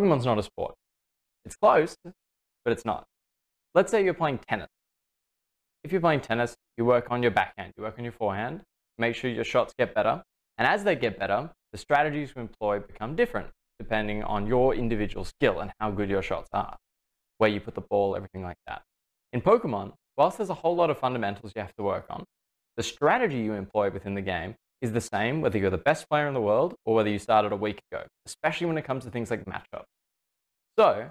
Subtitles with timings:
[0.00, 0.74] Pokemon's not a sport.
[1.44, 3.04] It's close, but it's not.
[3.74, 4.68] Let's say you're playing tennis.
[5.84, 8.62] If you're playing tennis, you work on your backhand, you work on your forehand,
[8.98, 10.22] make sure your shots get better.
[10.58, 15.24] And as they get better, the strategies you employ become different depending on your individual
[15.24, 16.76] skill and how good your shots are,
[17.38, 18.82] where you put the ball, everything like that.
[19.32, 22.24] In Pokemon, whilst there's a whole lot of fundamentals you have to work on,
[22.76, 26.26] the strategy you employ within the game is the same whether you're the best player
[26.26, 29.10] in the world or whether you started a week ago, especially when it comes to
[29.10, 29.84] things like matchups.
[30.78, 31.10] So,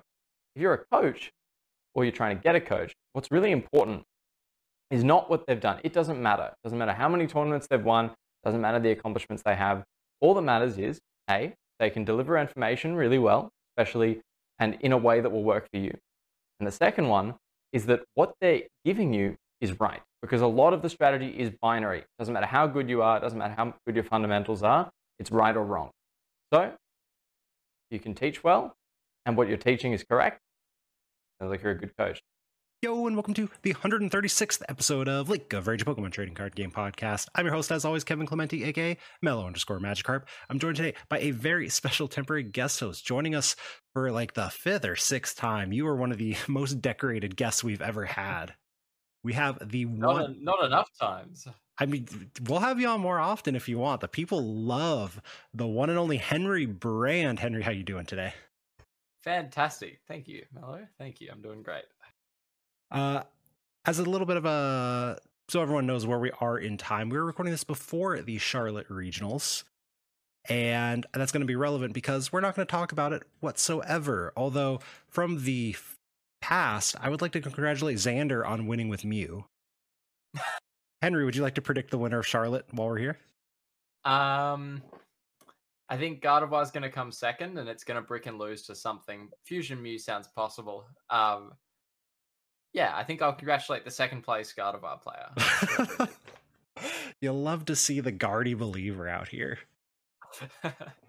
[0.56, 1.32] if you're a coach
[1.94, 4.04] or you're trying to get a coach, what's really important
[4.90, 5.80] is not what they've done.
[5.84, 6.46] It doesn't matter.
[6.46, 8.12] It doesn't matter how many tournaments they've won,
[8.44, 9.84] doesn't matter the accomplishments they have.
[10.22, 14.22] All that matters is A, they can deliver information really well, especially
[14.58, 15.96] and in a way that will work for you.
[16.60, 17.36] And the second one
[17.72, 21.52] is that what they're giving you is right because a lot of the strategy is
[21.62, 22.00] binary.
[22.00, 24.90] It doesn't matter how good you are, it doesn't matter how good your fundamentals are,
[25.18, 25.92] it's right or wrong.
[26.54, 26.72] So
[27.92, 28.76] you can teach well,
[29.26, 30.40] and what you're teaching is correct.
[31.40, 32.22] Sounds like you're a good coach.
[32.82, 36.72] Yo, and welcome to the 136th episode of Lake of Rage Pokemon Trading Card Game
[36.72, 37.28] Podcast.
[37.36, 40.24] I'm your host, as always, Kevin Clementi, aka Mellow underscore Magikarp.
[40.50, 43.58] I'm joined today by a very special temporary guest host joining us
[43.92, 45.74] for like the fifth or sixth time.
[45.74, 48.54] You are one of the most decorated guests we've ever had.
[49.24, 50.38] We have the Not, one.
[50.44, 51.48] not enough times.
[51.78, 52.08] I mean,
[52.48, 54.02] we'll have you on more often if you want.
[54.02, 55.22] The people love
[55.54, 57.40] the one and only Henry Brand.
[57.40, 58.34] Henry, how you doing today?
[59.24, 60.00] Fantastic.
[60.08, 60.88] Thank you, Mellow.
[60.98, 61.30] Thank you.
[61.32, 61.84] I'm doing great.
[62.92, 63.24] Uh,
[63.86, 67.18] as a little bit of a so everyone knows where we are in time, we
[67.18, 69.64] were recording this before the Charlotte regionals,
[70.48, 74.32] and that's going to be relevant because we're not going to talk about it whatsoever.
[74.38, 75.76] Although from the
[76.42, 79.46] past, I would like to congratulate Xander on winning with Mew.
[81.02, 83.18] Henry, would you like to predict the winner of Charlotte while we're here?
[84.06, 84.82] Um,
[85.90, 88.64] I think Gardevoir is going to come second, and it's going to brick and lose
[88.64, 89.30] to something.
[89.46, 90.86] Fusion Mew sounds possible.
[91.10, 91.54] Um,
[92.74, 96.10] yeah, I think I'll congratulate the second place Gardevoir player.
[97.22, 99.60] You'll love to see the Guardy believer out here.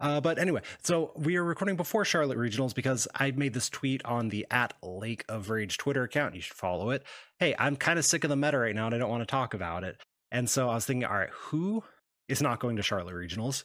[0.00, 4.04] Uh, but anyway, so we are recording before Charlotte Regionals because I made this tweet
[4.04, 6.34] on the at Lake of Rage Twitter account.
[6.36, 7.02] You should follow it.
[7.38, 9.26] Hey, I'm kind of sick of the meta right now and I don't want to
[9.26, 10.00] talk about it.
[10.30, 11.82] And so I was thinking, all right, who
[12.28, 13.64] is not going to Charlotte Regionals?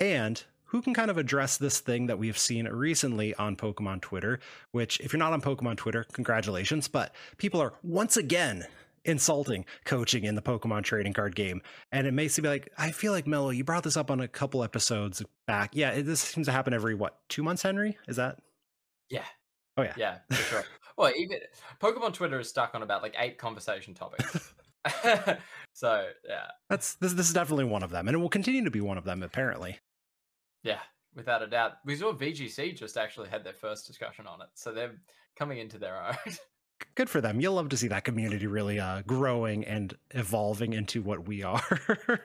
[0.00, 4.40] And who can kind of address this thing that we've seen recently on Pokemon Twitter?
[4.72, 8.66] Which, if you're not on Pokemon Twitter, congratulations, but people are once again
[9.06, 11.62] insulting coaching in the Pokemon trading card game.
[11.92, 14.20] And it makes me be like, I feel like Mellow, you brought this up on
[14.20, 15.70] a couple episodes back.
[15.74, 17.96] Yeah, it, this seems to happen every what two months, Henry?
[18.08, 18.38] Is that?
[19.08, 19.22] yeah,
[19.76, 19.94] Oh yeah.
[19.96, 20.64] yeah, for sure.
[20.96, 21.38] well, even
[21.80, 24.52] Pokemon Twitter is stuck on about like eight conversation topics.
[25.72, 27.12] so yeah, That's this.
[27.12, 29.22] This is definitely one of them, and it will continue to be one of them.
[29.22, 29.78] Apparently,
[30.62, 30.78] yeah,
[31.14, 31.72] without a doubt.
[31.84, 34.96] We saw VGC just actually had their first discussion on it, so they're
[35.36, 36.16] coming into their own.
[36.94, 37.40] good for them.
[37.40, 41.62] You'll love to see that community really uh, growing and evolving into what we are.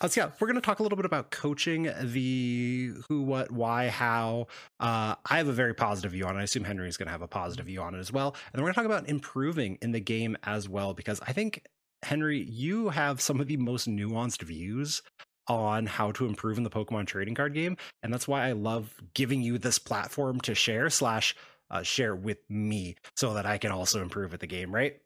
[0.00, 3.50] Uh, so yeah, we're going to talk a little bit about coaching, the who, what,
[3.50, 4.46] why, how.
[4.78, 6.40] Uh, I have a very positive view on it.
[6.40, 8.28] I assume Henry is going to have a positive view on it as well.
[8.28, 11.32] And then we're going to talk about improving in the game as well, because I
[11.32, 11.64] think
[12.04, 15.02] Henry, you have some of the most nuanced views
[15.48, 18.94] on how to improve in the Pokemon trading card game, and that's why I love
[19.14, 21.34] giving you this platform to share slash
[21.70, 24.74] uh, share with me, so that I can also improve at the game.
[24.74, 25.00] Right?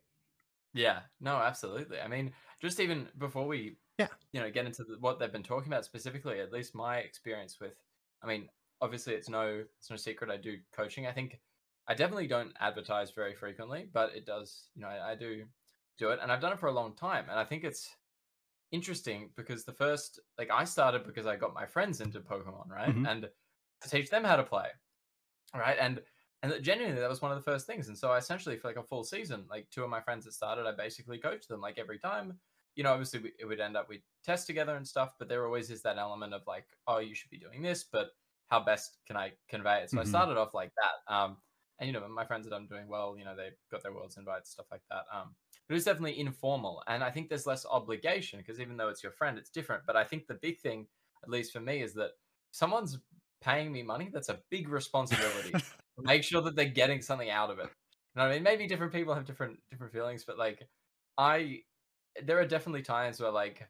[0.73, 1.99] Yeah, no, absolutely.
[1.99, 4.09] I mean, just even before we, Yeah.
[4.31, 7.59] you know, get into the, what they've been talking about specifically, at least my experience
[7.59, 7.77] with,
[8.21, 8.49] I mean,
[8.81, 11.05] obviously it's no, it's no secret I do coaching.
[11.05, 11.41] I think
[11.87, 15.45] I definitely don't advertise very frequently, but it does, you know, I, I do
[15.99, 17.95] do it, and I've done it for a long time, and I think it's
[18.71, 22.95] interesting because the first, like, I started because I got my friends into Pokemon, right,
[22.95, 23.05] Mhm.
[23.05, 23.29] and
[23.81, 24.69] to teach them how to play,
[25.55, 26.01] right, and
[26.43, 27.87] and that- genuinely that was one of the first things.
[27.87, 30.33] And so i essentially for like a full season like two of my friends that
[30.33, 32.39] started i basically coached them like every time.
[32.75, 35.45] You know obviously we, it would end up we test together and stuff but there
[35.45, 38.11] always is that element of like oh you should be doing this but
[38.49, 39.89] how best can i convey it?
[39.91, 40.01] So Mhm.
[40.01, 41.37] i started off like that um
[41.79, 44.17] and you know my friends that i'm doing well you know they got their worlds
[44.17, 45.35] invites stuff like that um
[45.69, 46.83] but it's definitely informal.
[46.87, 49.83] And i think there's less obligation because even though it's your friend it's different.
[49.87, 50.87] But i think the big thing
[51.23, 52.11] at least for me is that
[52.51, 52.99] someone's
[53.41, 55.53] paying me money that's a big responsibility
[55.97, 57.65] make sure that they're getting something out of it.
[57.65, 58.43] You know what I mean?
[58.43, 60.69] Maybe different people have different different feelings, but like
[61.17, 61.63] I
[62.21, 63.69] there are definitely times where like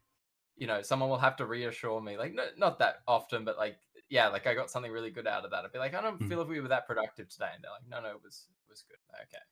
[0.56, 3.80] you know someone will have to reassure me like no, not that often but like
[4.10, 6.20] yeah like i got something really good out of that i'd be like i don't
[6.20, 6.28] Mhm.
[6.28, 8.70] feel if we were that productive today and they're like no no it was it
[8.70, 9.44] was good okay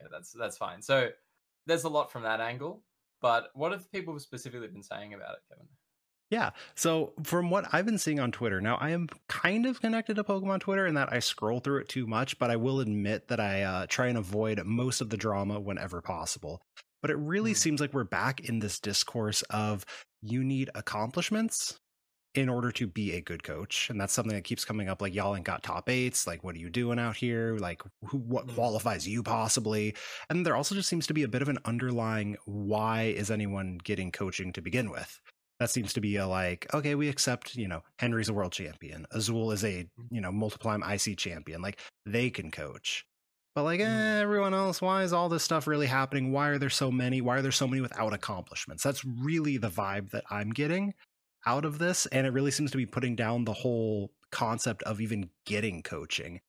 [0.00, 1.10] yeah that's that's fine so
[1.66, 2.84] there's a lot from that angle
[3.20, 5.68] but what have people specifically been saying about it kevin
[6.30, 6.50] Yeah.
[6.74, 10.24] So from what I've been seeing on Twitter, now I am kind of connected to
[10.24, 13.38] Pokemon Twitter in that I scroll through it too much, but I will admit that
[13.38, 16.60] I uh, try and avoid most of the drama whenever possible.
[17.00, 17.56] But it really Mm.
[17.56, 19.84] seems like we're back in this discourse of
[20.20, 21.78] you need accomplishments
[22.34, 23.88] in order to be a good coach.
[23.88, 26.56] And that's something that keeps coming up like y'all ain't got top eights, like what
[26.56, 27.56] are you doing out here?
[27.58, 28.54] Like who what Mm.
[28.56, 29.94] qualifies you possibly?
[30.28, 33.78] And there also just seems to be a bit of an underlying why is anyone
[33.84, 35.20] getting coaching to begin with?
[35.58, 39.06] That seems to be a like, okay, we accept, you know, Henry's a world champion.
[39.10, 41.62] Azul is a, you know, multiple time IC champion.
[41.62, 43.06] Like they can coach.
[43.54, 44.20] But like eh, Mm.
[44.20, 46.30] everyone else, why is all this stuff really happening?
[46.30, 47.22] Why are there so many?
[47.22, 48.82] Why are there so many without accomplishments?
[48.82, 50.92] That's really the vibe that I'm getting
[51.46, 52.04] out of this.
[52.06, 56.40] And it really seems to be putting down the whole concept of even getting coaching.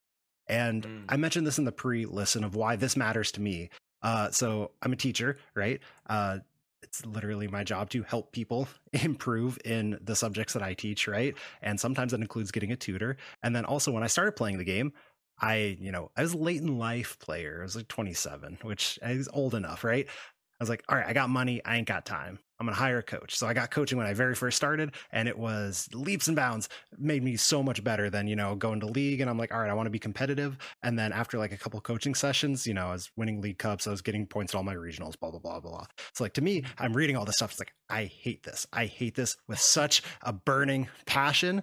[0.46, 1.04] And Mm.
[1.08, 3.70] I mentioned this in the pre listen of why this matters to me.
[4.02, 5.80] Uh, so I'm a teacher, right?
[6.08, 6.38] Uh,
[6.82, 11.34] it's literally my job to help people improve in the subjects that I teach, right?
[11.62, 13.16] And sometimes that includes getting a tutor.
[13.42, 14.92] And then also when I started playing the game,
[15.40, 17.58] I, you know, I was late in life player.
[17.60, 20.06] I was like 27, which is old enough, right?
[20.08, 21.60] I was like, all right, I got money.
[21.64, 22.40] I ain't got time.
[22.60, 23.36] I'm going to hire a coach.
[23.36, 26.68] So I got coaching when I very first started, and it was leaps and bounds,
[26.98, 29.20] made me so much better than, you know, going to league.
[29.20, 30.58] And I'm like, all right, I want to be competitive.
[30.82, 33.86] And then after like a couple coaching sessions, you know, I was winning league cups,
[33.86, 35.86] I was getting points at all my regionals, blah, blah, blah, blah, blah.
[36.14, 37.52] So like to me, I'm reading all this stuff.
[37.52, 38.66] It's like, I hate this.
[38.72, 41.62] I hate this with such a burning passion.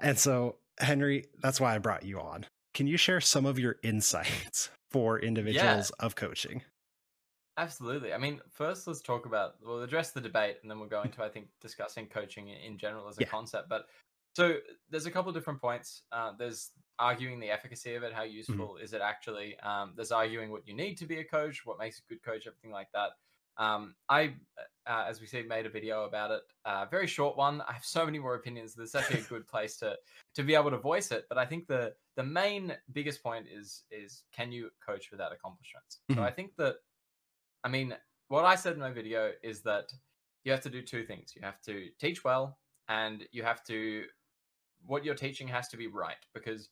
[0.00, 2.46] And so, Henry, that's why I brought you on.
[2.74, 6.62] Can you share some of your insights for individuals of coaching?
[7.58, 8.12] Absolutely.
[8.14, 11.22] I mean, first let's talk about we'll address the debate and then we'll go into
[11.22, 13.26] I think discussing coaching in, general as a Yeah.
[13.26, 13.68] concept.
[13.68, 13.86] But
[14.34, 14.58] so
[14.88, 16.04] there's a couple of different points.
[16.10, 19.58] Uh, there's arguing the efficacy of it, how useful is it actually?
[19.60, 22.46] Um, there's arguing what you need to be a coach, what makes a good coach,
[22.46, 23.10] everything like that.
[23.58, 24.36] Um, I,
[24.86, 26.42] uh, as we see, made a video about it.
[26.64, 27.60] Uh, very short one.
[27.60, 28.74] I have so many more opinions.
[28.74, 29.98] This is actually a good place to
[30.34, 31.26] to be able to voice it.
[31.28, 36.00] But I think the the main biggest point is is can you coach without accomplishments?
[36.08, 36.16] Mhm.
[36.16, 36.76] So I think that
[37.64, 37.96] I mean,
[38.28, 39.92] what I said in my video is that
[40.44, 41.34] you have to do two things.
[41.36, 44.06] You have to teach well, and you have to
[44.84, 46.70] what you're teaching has to be right because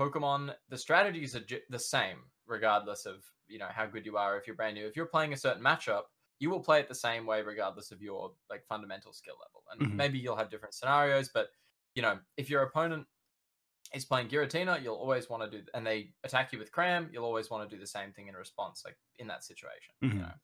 [0.00, 4.38] Pokemon the strategies are the same regardless of you know how good you are.
[4.38, 6.04] If you're brand new, if you're playing a certain matchup,
[6.40, 9.64] you will play it the same way regardless of your like fundamental skill level.
[9.72, 9.98] And Mhm.
[9.98, 11.50] maybe you'll have different scenarios, but
[11.94, 13.06] you know if your opponent
[13.94, 17.24] is playing Giratina, you'll always want to do, and they attack you with Cram, you'll
[17.24, 19.94] always want to do the same thing in response, like in that situation.
[20.02, 20.14] Mhm.
[20.14, 20.34] You know,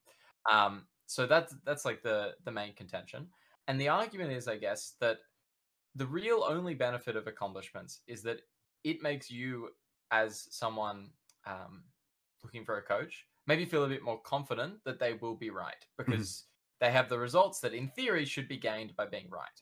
[0.49, 3.31] um, so that's that's like the the main contention,
[3.67, 5.19] and the argument is, I guess, that
[5.95, 8.41] the real only benefit of accomplishments is that
[8.83, 9.71] it makes you,
[10.11, 11.13] as someone
[11.45, 11.85] um,
[12.43, 15.85] looking for a coach, maybe feel a bit more confident that they will be right
[15.97, 16.45] because
[16.79, 19.61] they have the results that, in theory, should be gained by being right.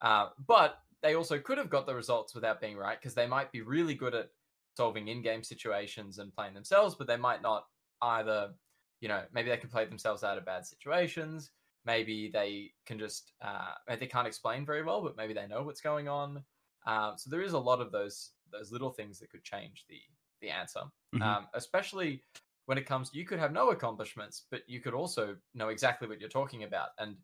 [0.00, 3.52] Uh, but they also could have got the results without being right because they might
[3.52, 4.30] be really good at
[4.76, 7.66] solving in-game situations and playing themselves, but they might not
[8.02, 8.54] either.
[9.00, 11.50] You know, maybe they can play themselves out of bad situations.
[11.84, 15.80] Maybe they can just uh, they can't explain very well, but maybe they know what's
[15.80, 16.44] going on.
[16.86, 20.00] Um, so there is a lot of those those little things that could change the
[20.40, 21.36] the answer, Mhm.
[21.36, 22.24] um, especially
[22.66, 23.12] when it comes.
[23.14, 26.90] You could have no accomplishments, but you could also know exactly what you're talking about.
[26.98, 27.18] And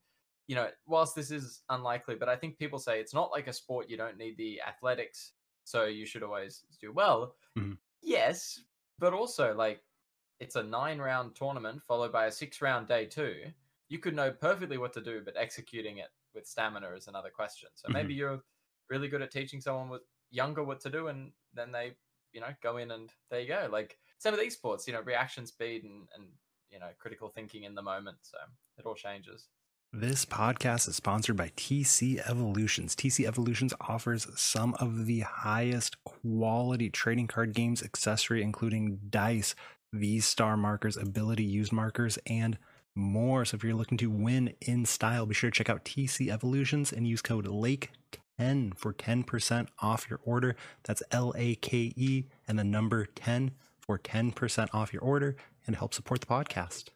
[0.48, 3.54] you know, whilst this is unlikely, but I think people say it's not like a
[3.54, 3.90] sport.
[3.90, 7.36] You don't need the athletics, so you should always do well.
[7.56, 7.78] Mhm.
[8.02, 8.60] Yes,
[8.98, 9.84] but also like
[10.40, 13.52] it's a nine round tournament followed by a six round day two.
[13.88, 17.70] You could know perfectly what to do, but executing it with stamina is another question.
[17.74, 18.42] So maybe you're
[18.90, 21.96] really good at teaching someone with younger what to do, and then they,
[22.32, 23.68] you know, go in and there you go.
[23.70, 26.32] Like some of these sports, you know, reaction speed and and
[26.70, 28.18] you know critical thinking in the moment.
[28.22, 28.38] So
[28.78, 29.48] it all changes.
[29.92, 32.94] This podcast is sponsored by TC Evolutions.
[32.94, 39.54] TC Evolutions offers some of the highest quality trading card games accessory, including dice,
[39.94, 42.58] V star markers, ability used markers, and
[42.94, 43.46] more.
[43.46, 46.92] So if you're looking to win in style, be sure to check out TC Evolutions
[46.92, 50.54] and use code LAKE10 for 10% off your order.
[50.84, 55.34] That's L A K E and the number 10 for 10% off your order
[55.66, 56.88] and help support the podcast.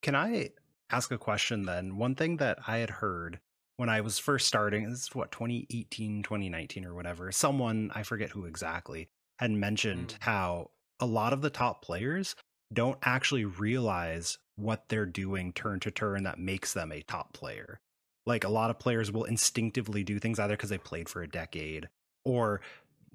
[0.00, 0.52] Can I
[0.90, 1.96] ask a question then?
[1.96, 3.40] One thing that I had heard
[3.76, 8.30] when I was first starting, this is what, 2018, 2019 or whatever, someone, I forget
[8.30, 10.24] who exactly, had mentioned Mm.
[10.24, 12.36] how a lot of the top players
[12.72, 17.80] don't actually realize what they're doing turn to turn that makes them a top player.
[18.26, 21.28] Like a lot of players will instinctively do things either because they played for a
[21.28, 21.88] decade
[22.24, 22.60] or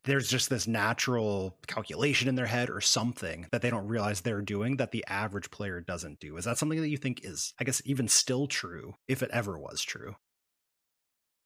[0.03, 4.41] there's just this natural calculation in their head or something that they don't realize they're
[4.41, 6.37] doing that the average player doesn't do.
[6.37, 9.57] Is that something that you think is, I guess, even still true if it ever
[9.57, 10.15] was true?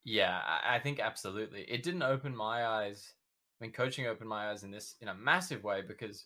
[0.05, 1.61] Yeah, I think absolutely.
[1.61, 3.13] It didn't open my eyes.
[3.59, 6.25] I mean, coaching opened my eyes in this in a massive way because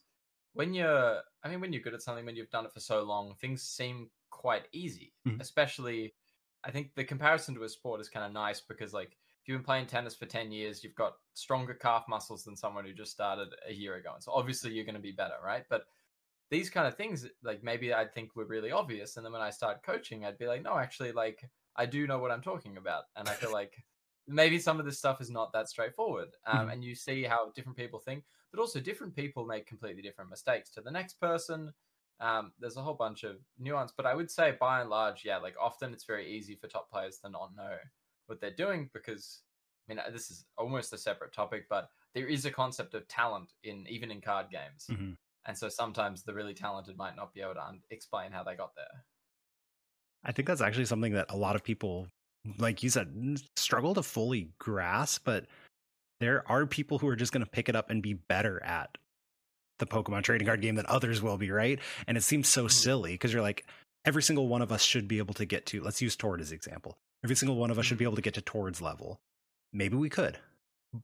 [0.53, 3.03] when you're, I mean, when you're good at something, when you've done it for so
[3.03, 5.13] long, things seem quite easy.
[5.27, 5.39] Mm-hmm.
[5.39, 6.15] Especially,
[6.63, 9.15] I think the comparison to a sport is kind of nice because, like,
[9.47, 12.83] if you've been playing tennis for 10 years, you've got stronger calf muscles than someone
[12.83, 14.11] who just started a year ago.
[14.13, 15.63] And so obviously you're going to be better, right?
[15.69, 15.83] But
[16.51, 19.15] these kind of things, like, maybe I'd think were really obvious.
[19.15, 22.19] And then when I start coaching, I'd be like, no, actually, like, I do know
[22.19, 23.03] what I'm talking about.
[23.15, 23.81] And I feel like
[24.27, 26.27] maybe some of this stuff is not that straightforward.
[26.45, 26.69] Um, mm-hmm.
[26.71, 30.71] And you see how different people think, but also different people make completely different mistakes
[30.71, 31.71] to the next person.
[32.19, 35.37] Um, there's a whole bunch of nuance, but I would say by and large, yeah,
[35.37, 37.77] like often it's very easy for top players to not know
[38.27, 39.41] what they're doing because,
[39.89, 43.53] I mean, this is almost a separate topic, but there is a concept of talent
[43.63, 44.87] in even in card games.
[44.89, 45.11] Mm-hmm.
[45.45, 48.55] And so sometimes the really talented might not be able to un- explain how they
[48.55, 49.03] got there.
[50.25, 52.07] I think that's actually something that a lot of people,
[52.57, 55.21] like you said, struggle to fully grasp.
[55.23, 55.45] But
[56.19, 58.97] there are people who are just going to pick it up and be better at
[59.79, 61.79] the Pokemon trading card game than others will be, right?
[62.07, 62.69] And it seems so mm-hmm.
[62.69, 63.65] silly because you're like,
[64.05, 66.51] every single one of us should be able to get to, let's use Tord as
[66.51, 66.97] example.
[67.23, 68.09] Every single one of us should be mm-hmm.
[68.09, 69.19] able to get to Tord's level.
[69.73, 70.37] Maybe we could,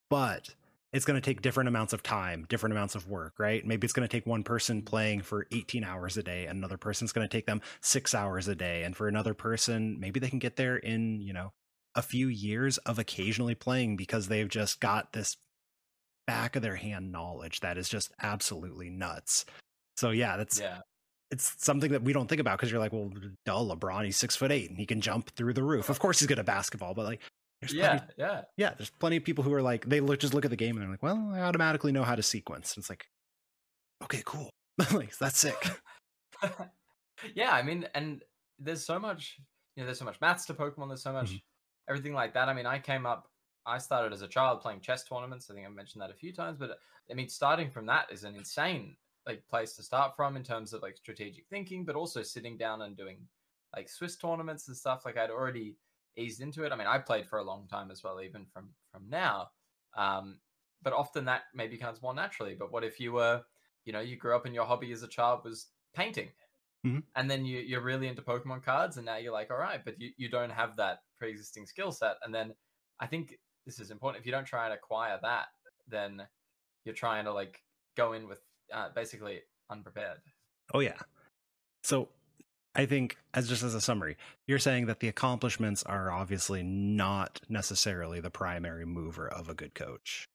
[0.10, 0.50] but
[0.94, 3.66] it's going to take different amounts of time, different amounts of work, right?
[3.66, 6.78] Maybe it's going to take one person playing for 18 hours a day, and another
[6.78, 8.84] person's going to take them six hours a day.
[8.84, 11.52] And for another person, maybe they can get there in, you know,
[11.96, 15.36] a few years of occasionally playing because they've just got this
[16.26, 19.46] back of their hand knowledge that is just absolutely nuts.
[19.98, 20.80] So yeah, that's yeah.
[21.34, 23.12] It's something that we don't think about because you're like, well,
[23.44, 25.90] duh, LeBron, he's six foot eight and he can jump through the roof.
[25.90, 27.22] Of course, he's good at basketball, but like,
[27.60, 28.74] there's yeah, plenty, yeah, yeah.
[28.78, 30.84] There's plenty of people who are like they look just look at the game and
[30.84, 32.76] they're like, well, I automatically know how to sequence.
[32.76, 33.06] And it's like,
[34.04, 34.50] okay, cool,
[34.92, 35.56] like that's sick.
[37.36, 38.22] yeah, I mean, and
[38.60, 39.40] there's so much,
[39.76, 40.90] you know, there's so much maths to Pokemon.
[40.90, 41.90] There's so much mm-hmm.
[41.90, 42.48] everything like that.
[42.48, 43.28] I mean, I came up,
[43.66, 45.50] I started as a child playing chess tournaments.
[45.50, 46.78] I think I've mentioned that a few times, but
[47.10, 50.74] I mean, starting from that is an insane like place to start from in terms
[50.74, 53.18] of like strategic thinking, but also sitting down and doing
[53.76, 55.04] like Swiss tournaments and stuff.
[55.06, 55.78] Like I'd already
[56.18, 56.72] eased into it.
[56.72, 59.50] I mean, I played for a long time as well, even from from now.
[59.98, 60.40] Um,
[60.82, 62.56] but often that maybe comes more naturally.
[62.58, 63.42] But what if you were,
[63.86, 66.30] you know, you grew up and your hobby as a child was painting,
[66.86, 67.00] mm-hmm.
[67.16, 70.00] and then you you're really into Pokemon cards, and now you're like, all right, but
[70.00, 72.54] you you don't have that pre-existing skill set, and then
[73.00, 74.22] I think this is important.
[74.22, 75.46] If you don't try and acquire that,
[75.88, 76.22] then
[76.86, 77.62] you're trying to like
[77.96, 78.40] go in with
[78.72, 80.20] uh, basically unprepared.
[80.74, 80.98] Oh yeah.
[81.84, 82.10] So
[82.76, 84.18] I think, as just as a summary,
[84.48, 89.76] you're saying that the accomplishments are obviously not necessarily the primary mover of a good
[89.76, 90.28] coach.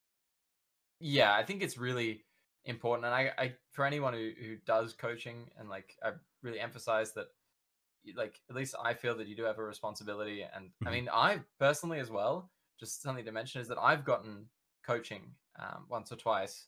[1.00, 2.24] Yeah, I think it's really
[2.64, 7.12] important, and I, I for anyone who who does coaching, and like I really emphasize
[7.14, 7.26] that,
[8.14, 10.88] like at least I feel that you do have a responsibility, and mm-hmm.
[10.88, 12.50] I mean I personally as well.
[12.78, 14.46] Just something to mention is that I've gotten
[14.86, 15.22] coaching
[15.58, 16.66] um, once or twice,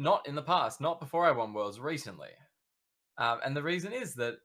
[0.00, 2.30] not in the past, not before I won worlds, recently.
[3.18, 4.38] Um, and the reason is that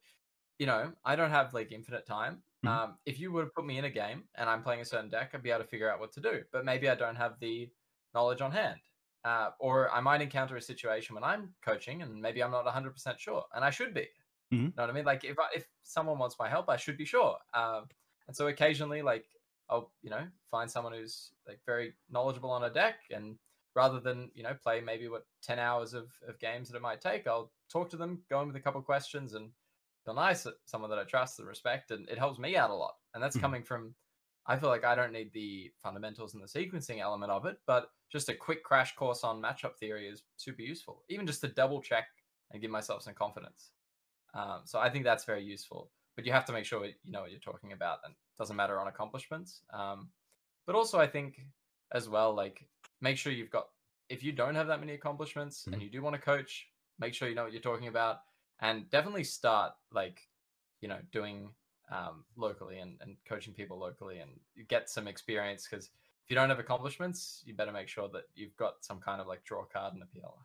[0.60, 2.42] you know, I don't have like infinite time.
[2.66, 2.68] Mm-hmm.
[2.68, 5.32] Um, if you would put me in a game and I'm playing a certain deck,
[5.34, 6.42] I'd be able to figure out what to do.
[6.52, 7.70] But maybe I don't have the
[8.14, 8.80] knowledge on hand.
[9.24, 13.18] Uh, or I might encounter a situation when I'm coaching and maybe I'm not 100%
[13.18, 14.08] sure, and I should be.
[14.54, 14.56] Mm-hmm.
[14.56, 15.06] You know what I mean?
[15.06, 17.36] Like if I, if someone wants my help, I should be sure.
[17.56, 17.86] Um,
[18.28, 19.26] and so occasionally, like
[19.68, 23.36] I'll you know find someone who's like very knowledgeable on a deck, and
[23.76, 27.02] rather than you know play maybe what 10 hours of, of games that it might
[27.02, 29.52] take, I'll talk to them, go in with a couple questions, and
[30.06, 32.94] feel nice, someone that I trust and respect, and it helps me out a lot.
[33.14, 33.46] And that's mm-hmm.
[33.46, 33.96] coming from,
[34.48, 37.90] I feel like I don't need the fundamentals and the sequencing element of it, but
[38.12, 41.04] just a quick crash course on matchup theory is super useful.
[41.10, 42.06] Even just to double check
[42.52, 43.72] and give myself some confidence.
[44.36, 45.90] Um, so I think that's very useful.
[46.16, 48.56] But you have to make sure you know what you're talking about, and it doesn't
[48.56, 49.62] matter on accomplishments.
[49.74, 50.10] Um,
[50.66, 51.42] but also, I think
[51.94, 52.68] as well, like
[53.02, 53.68] make sure you've got
[54.10, 55.74] if you don't have that many accomplishments mm-hmm.
[55.74, 56.68] and you do want to coach,
[57.00, 58.20] make sure you know what you're talking about
[58.62, 60.22] and definitely start like
[60.82, 61.50] you know doing
[61.92, 64.32] um, locally and, and coaching people locally and
[64.68, 68.56] get some experience because if you don't have accomplishments you better make sure that you've
[68.58, 70.38] got some kind of like draw card and appeal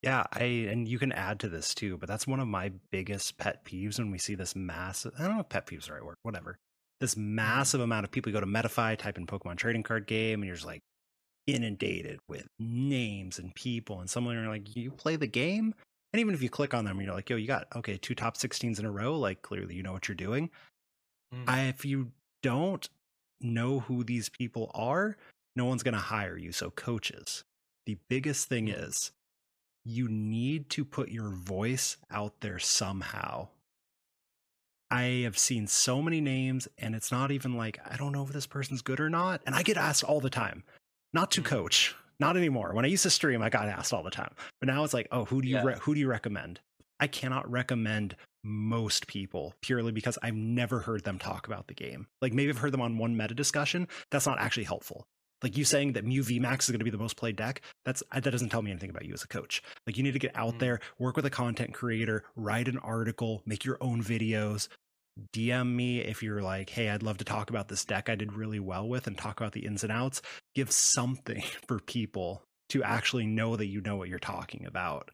[0.00, 3.36] yeah i and you can add to this too but that's one of my biggest
[3.36, 6.04] pet peeves when we see this massive i don't know if pet peeves the right
[6.04, 6.58] word whatever
[7.02, 10.40] this massive amount of people you go to metafy type in pokemon trading card game
[10.40, 10.80] and you're just like
[11.46, 15.74] inundated with names and people and someone are like you play the game
[16.12, 18.36] and even if you click on them, you're like, yo, you got okay, two top
[18.36, 19.18] 16s in a row.
[19.18, 20.50] Like clearly you know what you're doing.
[21.34, 21.44] Mm.
[21.48, 22.88] I, if you don't
[23.40, 25.16] know who these people are,
[25.56, 26.52] no one's going to hire you.
[26.52, 27.44] So coaches,
[27.86, 28.88] the biggest thing mm.
[28.88, 29.12] is
[29.84, 33.48] you need to put your voice out there somehow.
[34.92, 38.32] I have seen so many names, and it's not even like I don't know if
[38.32, 39.40] this person's good or not.
[39.46, 40.64] And I get asked all the time,
[41.12, 41.46] not to Mm.
[41.46, 42.74] coach, not anymore.
[42.74, 45.08] When I used to stream, I got asked all the time, but now it's like,
[45.10, 45.64] oh, who do you Yeah.
[45.64, 46.60] re- who do you recommend?
[47.00, 52.06] I cannot recommend most people purely because I've never heard them talk about the game.
[52.20, 53.88] Like maybe I've heard them on one meta discussion.
[54.10, 55.04] That's not actually helpful.
[55.42, 58.02] Like you saying that Mew VMAX is going to be the most played deck, that's
[58.12, 59.60] that doesn't tell me anything about you as a coach.
[59.86, 60.58] Like you need to get out Mm.
[60.60, 64.68] there, work with a content creator, write an article, make your own videos.
[65.32, 68.32] DM me if you're like, hey, I'd love to talk about this deck I did
[68.32, 70.22] really well with and talk about the ins and outs.
[70.54, 75.10] Give something for people to actually know that you know what you're talking about.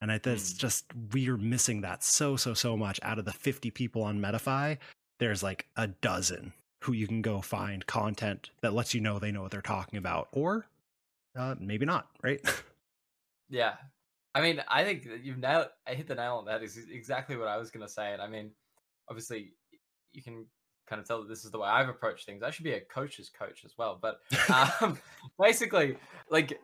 [0.00, 0.58] And I, think Mm.
[0.58, 2.98] just, we're missing that so, so, so much.
[3.02, 4.78] Out of the 50 people on Metafy,
[5.18, 9.32] there's like a dozen who you can go find content that lets you know they
[9.32, 10.28] know what they're talking about.
[10.32, 10.66] Or
[11.36, 12.40] uh, maybe not, right?
[13.50, 13.74] Yeah.
[14.34, 15.68] I mean, I think you've nailed.
[15.86, 16.62] I hit the nail on that.
[16.62, 18.12] Is exactly what I was going to say.
[18.12, 18.50] And I mean,
[19.08, 19.52] obviously,
[20.12, 20.46] you can
[20.86, 22.42] kind of tell that this is the way I've approached things.
[22.42, 23.98] I should be a coach's coach as well.
[24.00, 24.20] But
[24.80, 24.98] um,
[25.38, 25.96] basically,
[26.30, 26.58] like,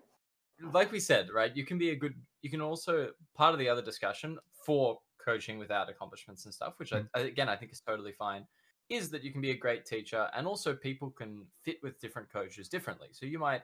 [0.73, 1.55] like we said, right?
[1.57, 2.15] You can be a good.
[2.43, 6.93] You can also part of the other discussion for coaching without accomplishments and stuff, which
[6.93, 8.47] I, I- again I think is totally fine.
[8.89, 12.31] Is that you can be a great teacher, and also people can fit with different
[12.33, 13.09] coaches differently.
[13.13, 13.63] So you might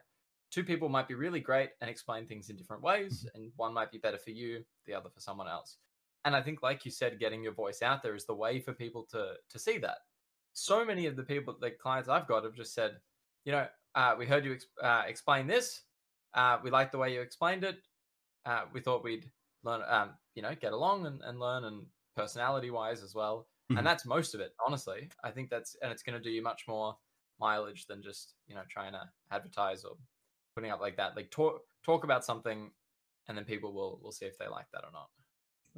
[0.52, 3.90] two people might be really great and explain things in different ways and one might
[3.90, 5.78] be better for you the other for someone else
[6.26, 8.72] and i think like you said getting your voice out there is the way for
[8.74, 9.98] people to to see that
[10.52, 12.92] so many of the people the clients i've got have just said
[13.44, 15.84] you know uh, we heard you ex- uh, explain this
[16.34, 17.78] uh, we liked the way you explained it
[18.44, 19.30] uh, we thought we'd
[19.64, 23.78] learn um, you know get along and, and learn and personality wise as well Mhm.
[23.78, 26.40] and that's most of it honestly i think that's and it's going to do you
[26.40, 26.96] much more
[27.40, 29.02] mileage than just you know trying to
[29.32, 29.96] advertise or
[30.56, 31.14] putting up like that.
[31.14, 32.70] Like talk talk about something,
[33.28, 35.10] and then people will will see if they like that or not.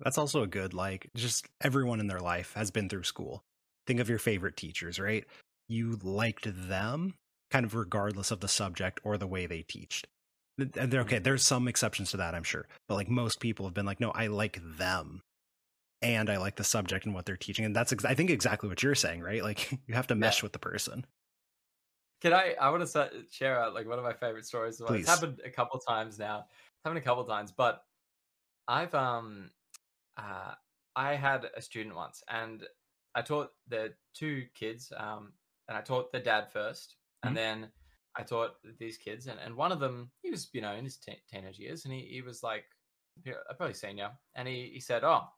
[0.02, 3.42] That's also a good, like, just everyone in their life has been through school.
[3.86, 5.24] Think of your favorite teachers, right?
[5.68, 7.14] You liked them
[7.50, 9.62] kind of regardless of the subject or the way they
[10.90, 12.66] they're okay, there's some exceptions to that, I'm sure.
[12.88, 15.22] But like most people have been like, no, I like them.
[16.02, 17.64] And I like the subject and what they're teaching.
[17.64, 19.42] And that's, ex- I think, exactly what you're saying, right?
[19.42, 20.46] Like, you have to mesh Yeah.
[20.46, 21.04] with the person.
[22.20, 22.54] Can I?
[22.60, 24.74] I want to share out like one of my favorite stories.
[24.76, 24.92] as well.
[24.94, 25.08] It's Please.
[25.08, 26.40] happened a couple times now.
[26.40, 27.84] It's happened a couple times, but
[28.66, 29.50] I've um,
[30.18, 30.54] uh,
[30.96, 32.66] I had a student once, and
[33.14, 35.32] I taught the two kids, um,
[35.68, 37.34] and I taught the dad 1st and Mhm.
[37.36, 37.72] then
[38.14, 40.96] I taught these kids, and, and one of them, he was you know in his
[40.98, 42.64] te- teenage years, and he he was like,
[43.56, 45.28] probably senior, and he he said, oh,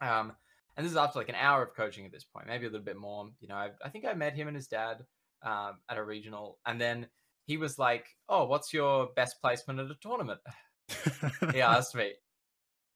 [0.00, 0.36] um,
[0.76, 2.84] and this is after like an hour of coaching at this point, maybe a little
[2.84, 3.28] bit more.
[3.40, 5.04] You know, I, I think I met him and his dad
[5.42, 7.08] um, at a regional, and then
[7.46, 10.40] he was like, "Oh, what's your best placement at a tournament?"
[11.52, 12.14] he asked me.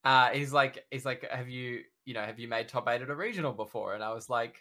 [0.05, 3.11] Uh, he's like, he's like, "Have you, you know, have you made top eight at
[3.11, 4.61] a regional before?" And I was like,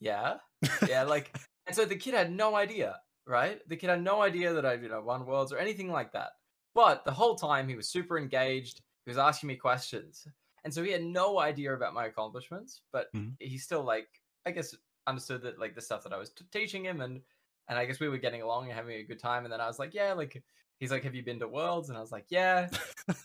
[0.00, 0.38] "Yeah,
[0.84, 3.66] yeah." Like, and so the kid had no idea, right?
[3.68, 6.32] The kid had no idea that I, you know, won worlds or anything like that.
[6.74, 8.82] But the whole time he was super engaged.
[9.06, 10.26] He was asking me questions,
[10.64, 12.82] and so he had no idea about my accomplishments.
[12.92, 13.38] But Mhm.
[13.38, 14.08] he still like,
[14.46, 14.74] I guess,
[15.06, 17.22] understood that like the stuff that I was t- teaching him, and
[17.68, 19.44] and I guess we were getting along and having a good time.
[19.44, 20.42] And then I was like, yeah, like
[20.80, 21.90] he's like, have you been to Worlds?
[21.90, 22.68] And I was like, yeah.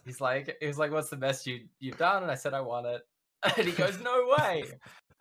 [0.06, 2.22] he's like, he was like, what's the best you you've done?
[2.22, 3.02] And I said, I won it.
[3.58, 4.65] And he goes, no way.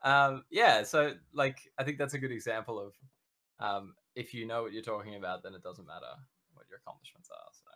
[0.02, 0.82] um, yeah.
[0.82, 2.94] So like, I think that's a good example of
[3.60, 6.06] um, if you know what you're talking about, then it doesn't matter
[6.54, 7.50] what your accomplishments are.
[7.52, 7.70] So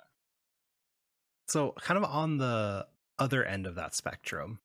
[1.49, 2.87] So, kind of on the
[3.18, 4.59] other end of that spectrum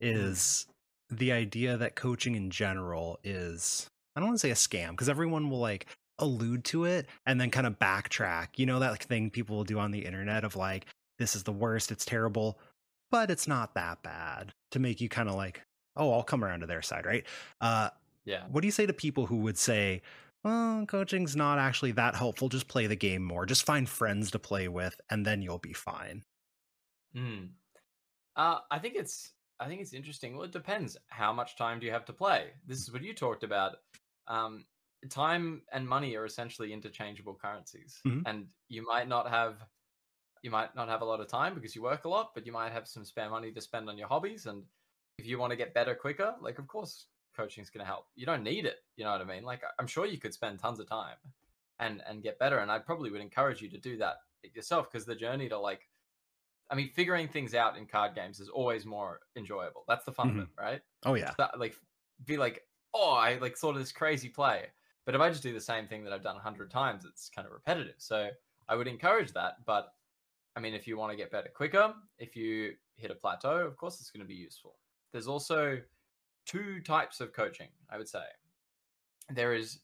[0.00, 0.66] is
[1.10, 5.08] the idea that coaching in general is, I don't want to say a scam because
[5.08, 5.86] everyone will like
[6.18, 8.48] allude to it and then kind of backtrack.
[8.56, 10.86] You know, that like, thing people will do on the internet of like,
[11.18, 12.58] this is the worst, it's terrible,
[13.10, 15.62] but it's not that bad to make you kind of like,
[15.96, 17.24] oh, I'll come around to their side, right?
[17.60, 17.90] Uh,
[18.24, 18.44] yeah.
[18.50, 20.02] what do you say to people who would say,
[20.42, 22.48] well, coaching's not actually that helpful.
[22.48, 23.46] Just play the game more.
[23.46, 26.22] Just find friends to play with, and then you'll be fine.
[27.16, 27.48] Mm.
[28.36, 30.36] Uh, I think it's I think it's interesting.
[30.36, 30.96] Well, it depends.
[31.06, 32.48] How much time do you have to play?
[32.66, 33.76] This is what you talked about.
[34.28, 34.64] Um,
[35.10, 38.26] time and money are essentially interchangeable currencies, Mhm.
[38.26, 39.68] and you might not have
[40.42, 42.52] you might not have a lot of time because you work a lot, but you
[42.52, 44.46] might have some spare money to spend on your hobbies.
[44.46, 44.66] And
[45.18, 48.08] if you want to get better quicker, like of course coaching is going to help.
[48.14, 48.80] You don't need it.
[48.96, 49.42] You know what I mean?
[49.44, 51.16] Like I'm sure you could spend tons of time
[51.78, 52.58] and and get better.
[52.58, 55.88] And I probably would encourage you to do that yourself because the journey to like
[56.70, 59.84] I mean, figuring things out in card games is always more enjoyable.
[59.86, 60.82] That's the fun of it, right?
[61.04, 61.34] Oh yeah.
[61.38, 61.76] That, like,
[62.24, 64.72] be like, oh, I like thought of this crazy play,
[65.04, 67.28] but if I just do the same thing that I've done a hundred times, it's
[67.28, 67.96] kind of repetitive.
[67.98, 68.30] So
[68.68, 69.64] I would encourage that.
[69.64, 69.94] But
[70.56, 73.76] I mean, if you want to get better quicker, if you hit a plateau, of
[73.76, 74.76] course, it's going to be useful.
[75.12, 75.80] There's also
[76.46, 78.24] two types of coaching, I would say.
[79.30, 79.80] There is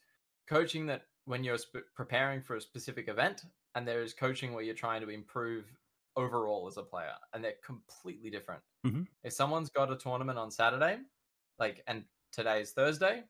[0.47, 3.43] coaching that when you're sp- preparing for a specific event,
[3.75, 5.65] and there is coaching where you're trying to improve
[6.17, 8.63] overall as a player, and they're completely different.
[8.85, 9.07] Mhm.
[9.23, 11.01] If someone's got a tournament on Saturday,
[11.59, 13.25] like, and today's Thursday,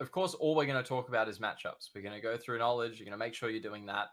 [0.00, 1.90] of course, all we're going to talk about is matchups.
[1.94, 2.98] We're going to go through knowledge.
[2.98, 4.08] You're going to make sure you're doing that.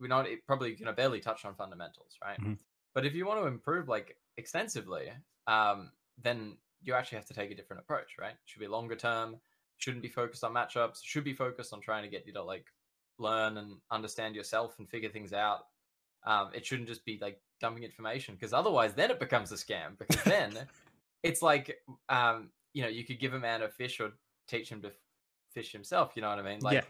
[0.00, 2.40] We're not it- probably going to barely touch on fundamentals, right?
[2.40, 2.58] Mhm.
[2.94, 5.12] But if you want to improve like extensively,
[5.46, 8.34] um, then you actually have to take a different approach, right?
[8.46, 9.40] Should be longer term.
[9.76, 11.00] Shouldn't be focused on matchups.
[11.04, 12.66] Should be focused on trying to get you to like
[13.18, 15.66] learn and understand yourself and figure things out.
[16.24, 19.96] Um, it shouldn't just be like dumping information because otherwise, then it becomes a scam.
[19.98, 20.66] Because then
[21.22, 24.12] it's like, um, you know, you could give a man a fish or
[24.50, 24.92] teach him to
[25.52, 26.12] fish himself.
[26.14, 26.60] You know what I mean?
[26.60, 26.84] Like,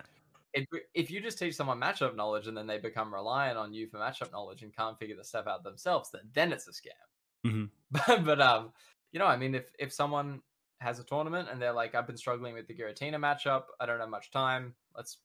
[0.55, 0.61] yeah.
[0.63, 3.87] it, if you just teach someone matchup knowledge and then they become reliant on you
[3.87, 7.47] for matchup knowledge and can't figure the stuff out themselves, then then it's a scam.
[7.47, 7.71] Mhm.
[8.07, 8.73] But, but um,
[9.13, 10.43] you know, I mean, if if someone
[10.79, 14.01] has a tournament and they're like, I've been struggling with the Giratina matchup, I don't
[14.01, 15.19] have much time, let's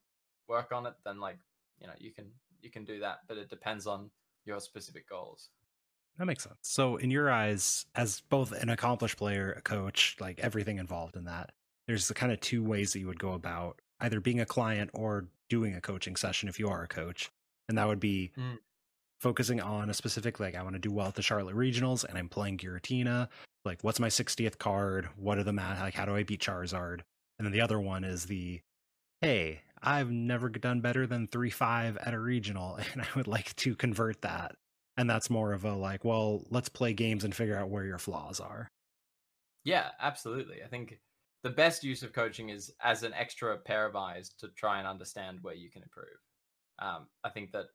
[0.48, 0.94] work on it.
[1.06, 1.38] Then like,
[1.80, 4.10] you know, you can you can do that, but it depends on
[4.46, 5.50] your specific goals.
[6.18, 6.56] That makes sense.
[6.62, 11.26] So, in your eyes, as both an accomplished player, a coach, like everything involved in
[11.26, 11.52] that,
[11.88, 14.90] there's the kind of two ways that you would go about either being a client
[14.94, 17.30] or doing a coaching session if you are a coach.
[17.70, 18.58] And that would be Mm.
[19.22, 22.18] focusing on a specific, like, I want to do well at the Charlotte Regionals and
[22.18, 23.30] I'm playing Giratina.
[23.66, 25.08] Like, what's my 60th card?
[25.18, 25.80] What are the mat?
[25.80, 27.02] Like, how do I beat Charizard?
[27.40, 28.62] And then the other one is the,
[29.22, 33.56] hey, I've never done better than 3 5 at a regional and I would like
[33.58, 34.56] to convert that
[34.98, 38.00] and that's more of a like well let's play games and figure out where your
[38.00, 38.70] flaws are
[39.64, 40.64] Yeah, absolutely.
[40.64, 41.00] I think
[41.46, 44.88] the best use of coaching is as an extra pair of eyes to try and
[44.88, 46.18] understand where you can improve.
[46.80, 47.68] Um, I think that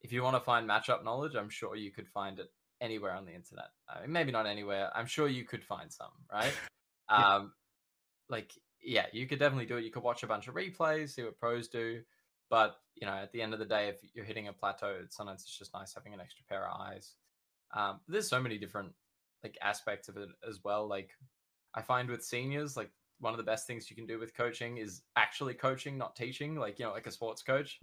[0.00, 3.26] if you want to find matchup knowledge, I'm sure you could find it anywhere on
[3.26, 3.66] the internet.
[3.86, 4.90] I mean, maybe not anywhere.
[4.94, 6.52] I'm sure you could find some, right?
[7.10, 7.36] Yeah.
[7.36, 7.52] um,
[8.28, 9.84] like, yeah, you could definitely do it.
[9.84, 12.02] You could watch a bunch of replays, see what pros do.
[12.50, 15.40] But you know, at the end of the day, if you're hitting a plateau, sometimes
[15.40, 17.14] it's just nice having an extra pair of eyes.
[17.74, 18.92] Um, there's so many different
[19.42, 20.86] like aspects of it as well.
[20.86, 21.12] Like
[21.74, 24.78] I find with seniors, like one of the best things you can do with coaching
[24.78, 26.54] is actually coaching, not teaching.
[26.56, 27.82] Like you know, like a sports coach.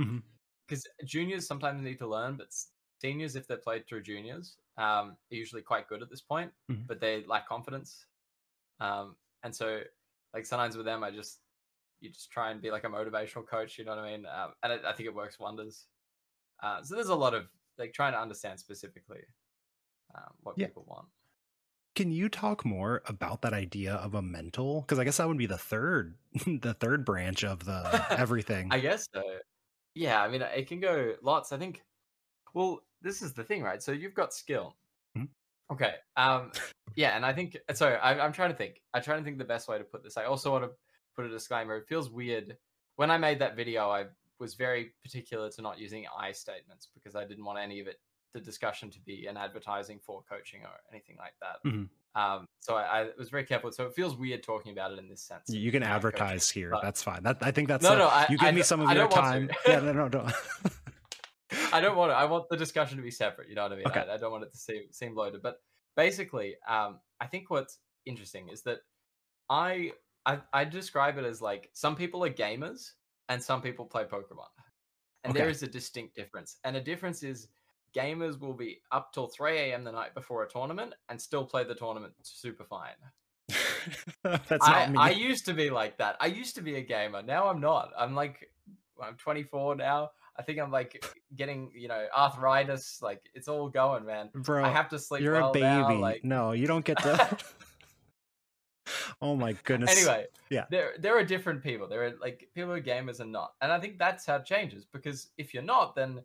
[0.67, 2.53] Because juniors sometimes need to learn, but
[3.01, 6.89] seniors, if they're played through juniors, um, are usually quite good at this point, Mhm.
[6.89, 8.07] but they lack confidence.
[8.79, 9.83] Um, and so,
[10.33, 11.41] like sometimes with them, I just
[12.01, 13.77] you just try and be like a motivational coach.
[13.77, 14.25] You know what I mean?
[14.25, 15.87] Um, and I, I think it works wonders.
[16.61, 19.23] Uh, so there's a lot of like trying to understand specifically
[20.15, 20.67] um, what Yeah.
[20.67, 21.09] people want.
[21.95, 25.37] Can you talk more about that idea of a mental because i guess that would
[25.37, 29.23] be the third the third branch of the everything I guess so.
[29.95, 31.53] Yeah, I mean, it can go lots.
[31.53, 31.81] I think.
[32.53, 33.81] Well, this is the thing, right?
[33.81, 34.75] So you've got skill.
[35.17, 35.29] Mhm.
[35.71, 35.93] Okay.
[36.17, 36.51] Um.
[36.95, 37.95] Yeah, and I think sorry.
[37.95, 38.81] I, I'm trying to think.
[38.93, 40.17] I'm trying to think the best way to put this.
[40.17, 40.71] I also want to
[41.15, 41.77] put a disclaimer.
[41.77, 42.57] It feels weird
[42.97, 43.89] when I made that video.
[43.89, 47.87] I was very particular to not using I statements because I didn't want any of
[47.87, 48.01] it,
[48.33, 51.69] the discussion, to be an advertising for coaching or anything like that.
[51.69, 51.89] Mhm.
[52.15, 52.47] Um.
[52.59, 53.71] So I, I was very careful.
[53.71, 55.43] So it feels weird talking about it in this sense.
[55.49, 58.07] you can uh, coaching, advertise here that's fine that i think that's No, a- no,
[58.07, 60.27] I- you give I me some of your time yeah no no no
[61.71, 62.15] I don't want it.
[62.15, 63.49] I want the discussion to be separate.
[63.49, 63.87] You know what I mean?
[63.87, 63.99] Okay.
[64.09, 65.41] I, I don't want it to seem seem loaded.
[65.41, 65.57] But
[65.95, 68.79] basically, um, I think what's interesting is that
[69.49, 69.91] I,
[70.25, 72.91] I I describe it as like some people are gamers
[73.29, 74.47] and some people play Pokemon,
[75.23, 75.51] and there Okay.
[75.51, 76.57] is a distinct difference.
[76.63, 77.47] And the difference is
[77.95, 79.83] gamers will be up till three a.m.
[79.83, 82.95] the night before a tournament and still play the tournament super fine.
[84.23, 86.17] that's I, not me I used to be like that.
[86.19, 87.21] I used to be a gamer.
[87.21, 87.91] Now I'm not.
[87.97, 88.49] I'm like,
[89.01, 90.11] I'm 24 now.
[90.37, 91.05] I think I'm like
[91.35, 92.99] getting, you know, arthritis.
[93.01, 94.29] Like it's all going, man.
[94.33, 95.95] bro I have to sleep you're well a baby now.
[95.95, 97.37] Like no you don't get to
[99.21, 100.65] oh my goodness anyway, Yeah.
[100.69, 101.87] there there are different people.
[101.87, 104.45] There are like people who are gamers and not, and I think that's how it
[104.45, 104.85] changes.
[104.85, 106.21] Because if you're not, then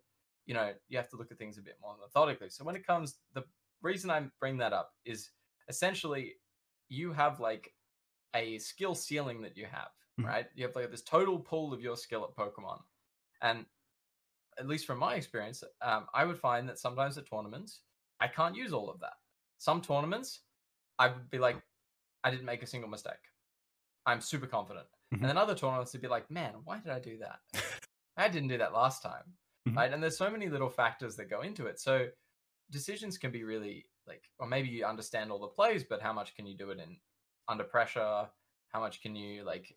[0.46, 2.50] you know you have to look at things a bit more methodically.
[2.50, 3.44] So when it comes, the
[3.82, 5.30] reason I bring that up is
[5.68, 6.36] essentially
[6.88, 7.74] you have like
[8.34, 10.24] a skill ceiling that you have, Mhm.
[10.26, 10.48] right?
[10.54, 12.82] You have like this total pool of your skill at Pokemon,
[13.42, 13.66] and
[14.58, 17.82] at least from my experience, um, I would find that sometimes at tournaments
[18.20, 19.14] I can't use all of that.
[19.58, 20.40] Some tournaments
[20.98, 21.56] I would be like,
[22.24, 23.32] I didn't make a single mistake.
[24.04, 24.88] I'm super confident.
[25.12, 25.20] Mhm.
[25.20, 27.40] And then other tournaments would be like, man, why did I do that?
[28.16, 29.38] I didn't do that last time.
[29.66, 29.76] Mhm.
[29.76, 29.92] Right.
[29.92, 31.78] And there's so many little factors that go into it.
[31.80, 32.10] So
[32.70, 36.34] decisions can be really like, or maybe you understand all the plays, but how much
[36.34, 37.00] can you do it in
[37.48, 38.30] under pressure?
[38.68, 39.76] How much can you like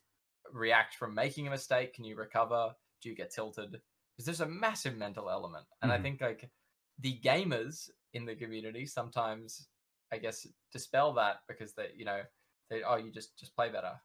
[0.52, 1.93] react from making a mistake?
[1.93, 2.76] Can you recover?
[3.02, 3.72] Do you get tilted?
[3.72, 5.67] Because there's a massive mental element.
[5.82, 6.02] And I Mhm.
[6.02, 6.52] think like
[7.00, 9.69] the gamers in the community sometimes
[10.12, 12.24] I guess dispel that because they, you know,
[12.69, 14.00] they oh you just just play better.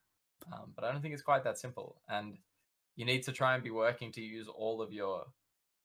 [0.53, 2.39] Um, but I don't think it's quite that simple, and
[2.97, 5.27] you need to try and be working to use all of your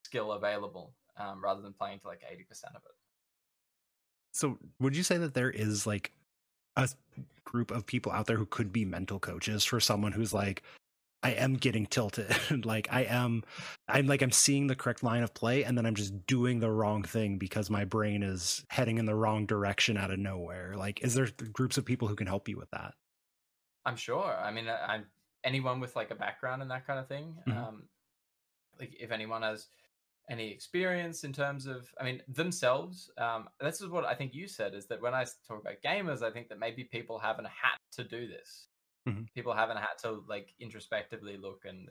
[0.03, 2.91] skill available um, rather than playing to like eighty percent of it.
[4.33, 6.11] So, would you say that there is like
[6.75, 6.89] a
[7.45, 10.63] group of people out there who could be mental coaches for someone who's like,
[11.21, 12.35] I am getting tilted.
[12.65, 13.43] like I am,
[13.87, 16.71] I'm like I'm seeing the correct line of play, and then I'm just doing the
[16.71, 20.73] wrong thing because my brain is heading in the wrong direction out of nowhere.
[20.75, 22.93] Like, is there groups of people who can help you with that?
[23.85, 24.35] I'm sure.
[24.41, 25.05] I mean, I, am
[25.43, 27.35] anyone with like a background in that kind of thing.
[27.47, 27.57] Mm-hmm.
[27.57, 27.83] Um,
[28.79, 29.67] like if anyone has
[30.29, 33.11] any experience in terms of, I mean, themselves.
[33.17, 36.23] Um, this is what I think you said is that when I talk about gamers,
[36.23, 38.67] I think that maybe people haven't had to do this.
[39.07, 39.23] Mm-hmm.
[39.35, 41.89] People haven't had to like introspectively look and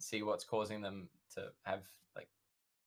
[0.00, 1.82] see what's causing them to have
[2.16, 2.28] like,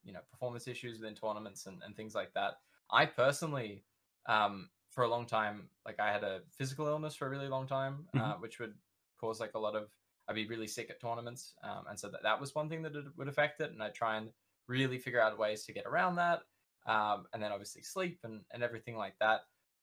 [0.04, 2.54] you know, performance issues within tournaments and, and things like that.
[2.92, 3.84] I personally,
[4.28, 7.68] um, for a long time, like I had a physical illness for a really long
[7.68, 8.32] time, uh, mm-hmm.
[8.32, 8.74] uh, which would
[9.22, 9.90] cause like a lot of,
[10.28, 11.54] I'd be really sick at tournaments.
[11.64, 13.72] Um, and so that, that was one thing that it would affect it.
[13.72, 14.30] And I try and
[14.70, 16.42] really figure out ways to get around that.
[16.88, 19.42] Um, and then obviously sleep and, and everything like that.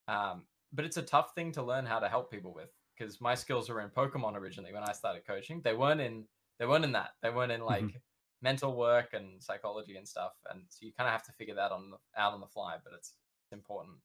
[0.09, 3.35] Um, but it's a tough thing to learn how to help people with because my
[3.35, 5.61] skills were in Pokemon originally when I started coaching.
[5.63, 6.25] They weren't in
[6.59, 7.11] they weren't in that.
[7.23, 7.99] They weren't in like mm-hmm.
[8.41, 10.33] mental work and psychology and stuff.
[10.51, 12.77] And so you kind of have to figure that on the, out on the fly.
[12.83, 13.13] But it's,
[13.45, 13.97] it's important.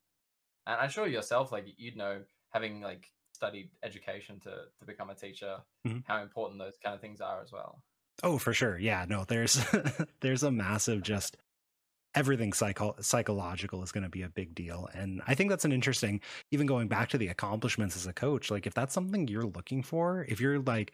[0.68, 5.16] And I'm sure yourself, like you'd know, having like studied education to to become a
[5.16, 6.00] teacher, mm-hmm.
[6.06, 7.82] how important those kind of things are as well.
[8.24, 8.78] Oh, for sure.
[8.78, 9.60] Yeah, no, there's
[10.22, 11.38] there's a massive just
[12.16, 15.72] everything psycho- psychological is going to be a big deal and i think that's an
[15.72, 16.20] interesting
[16.52, 19.82] even going back to the accomplishments as a coach like if that's something you're looking
[19.82, 20.92] for if you're like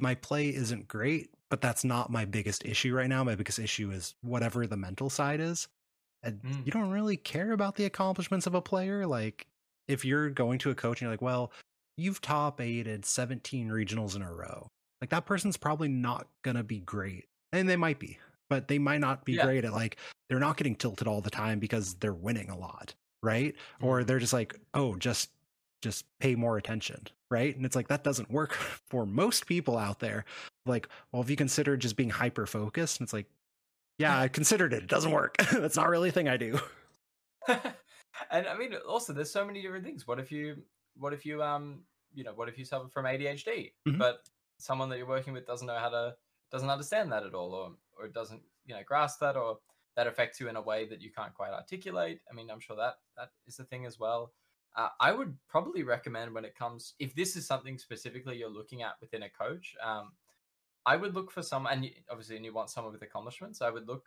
[0.00, 3.90] my play isn't great but that's not my biggest issue right now my biggest issue
[3.90, 5.68] is whatever the mental side is
[6.22, 6.64] and mm.
[6.64, 9.46] you don't really care about the accomplishments of a player like
[9.88, 11.50] if you're going to a coach and you're like well
[11.96, 14.68] you've top aided 17 regionals in a row
[15.00, 19.00] like that person's probably not gonna be great and they might be but they might
[19.00, 19.44] not be yeah.
[19.44, 19.96] great at like
[20.28, 23.54] they're not getting tilted all the time because they're winning a lot right?
[23.54, 23.86] Mm-hmm.
[23.86, 25.30] or they're just like oh just
[25.82, 27.54] just pay more attention right?
[27.54, 28.52] And it's like that doesn't work
[28.90, 30.24] for most people out there.
[30.66, 33.26] Like well if you consider just being hyper focused and it's like
[33.98, 35.36] yeah i considered it it doesn't work.
[35.52, 36.58] That's not really a thing i do.
[38.30, 40.06] And i mean also there's so many different things.
[40.06, 40.56] What if you
[40.98, 41.80] what if you um
[42.12, 43.96] you know what if you suffer from adhd mm-hmm.
[43.96, 44.28] but
[44.60, 46.14] someone that you're working with doesn't know how to
[46.50, 49.58] doesn't understand that at all or or doesn't you know grasp that or
[49.96, 52.20] that affects you in a way that you can't quite articulate.
[52.30, 54.32] I mean i'm sure that that is the thing as well.
[54.76, 58.82] Uh, i would probably recommend when it comes if this is something specifically you're looking
[58.82, 60.12] at within a coach um,
[60.86, 63.68] i would look for some and you, obviously and you want someone with accomplishments i
[63.68, 64.04] would look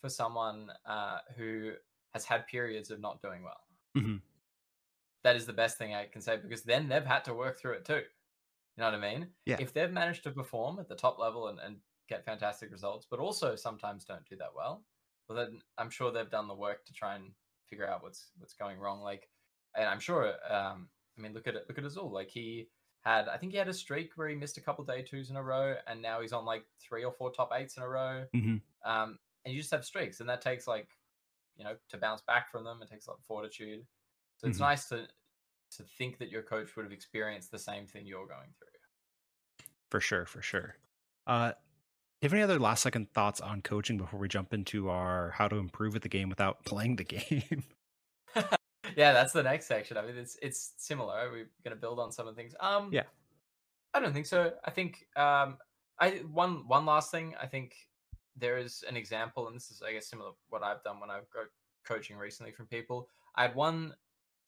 [0.00, 1.70] for someone uh, who
[2.12, 3.60] has had periods of not doing well.
[3.96, 4.16] Mm-hmm.
[5.22, 7.74] that is the best thing i can say because then they've had to work through
[7.74, 8.02] it too
[8.76, 9.28] you know what I mean?
[9.46, 9.56] Yeah.
[9.58, 11.76] If they've managed to perform at the top level and, and
[12.08, 14.84] get fantastic results, but also sometimes don't do that well,
[15.28, 17.32] well then I'm sure they've done the work to try and
[17.68, 19.00] figure out what's what's going wrong.
[19.00, 19.28] Like,
[19.76, 20.34] and I'm sure.
[20.48, 21.64] Um, I mean, look at it.
[21.68, 22.10] Look at Azul.
[22.10, 22.68] Like he
[23.02, 25.36] had, I think he had a streak where he missed a couple day twos in
[25.36, 28.24] a row, and now he's on like three or four top eights in a row.
[28.34, 28.90] Mm-hmm.
[28.90, 30.88] Um, and you just have streaks, and that takes like,
[31.56, 33.86] you know, to bounce back from them, it takes a lot of fortitude.
[34.36, 34.64] So it's mm-hmm.
[34.64, 35.06] nice to
[35.76, 38.68] to think that your coach would have experienced the same thing you're going through.
[39.90, 40.76] For sure, for sure.
[41.26, 41.52] Uh,
[42.20, 45.48] you have any other last second thoughts on coaching before we jump into our how
[45.48, 47.64] to improve at the game without playing the game?
[48.96, 49.96] yeah, that's the next section.
[49.96, 51.30] I mean, it's it's similar.
[51.30, 52.54] We're going to build on some of the things.
[52.60, 53.04] Um, yeah,
[53.94, 54.52] I don't think so.
[54.64, 55.56] I think um,
[55.98, 57.34] I one one last thing.
[57.40, 57.74] I think
[58.36, 61.10] there is an example, and this is I guess similar to what I've done when
[61.10, 61.46] I've got
[61.84, 63.08] coaching recently from people.
[63.34, 63.94] I had one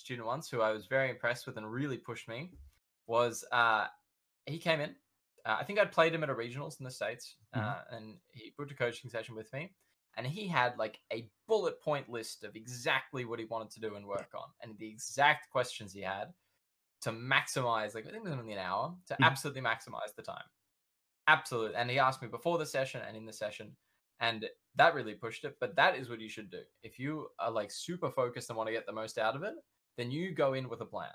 [0.03, 2.51] student once who I was very impressed with and really pushed me.
[3.07, 3.87] Was uh,
[4.47, 4.95] he came in
[5.45, 7.67] uh, I think I'd played him at a regionals in the states, mm-hmm.
[7.67, 9.73] uh, and he booked a coaching session with me,
[10.17, 13.97] and he had like a bullet point list of exactly what he wanted to do
[13.97, 16.29] and work on, and the exact questions he had
[17.03, 17.95] to maximize.
[17.95, 19.25] Like I think it was only an hour to mm-hmm.
[19.25, 20.45] absolutely maximize the time,
[21.27, 21.77] absolutely.
[21.77, 23.73] And he asked me before the session and in the session,
[24.21, 25.57] and that really pushed it.
[25.61, 28.69] But that is what you should do if you are like super focused and want
[28.69, 29.55] to get the most out of it.
[29.97, 31.11] Then you go in with a plan.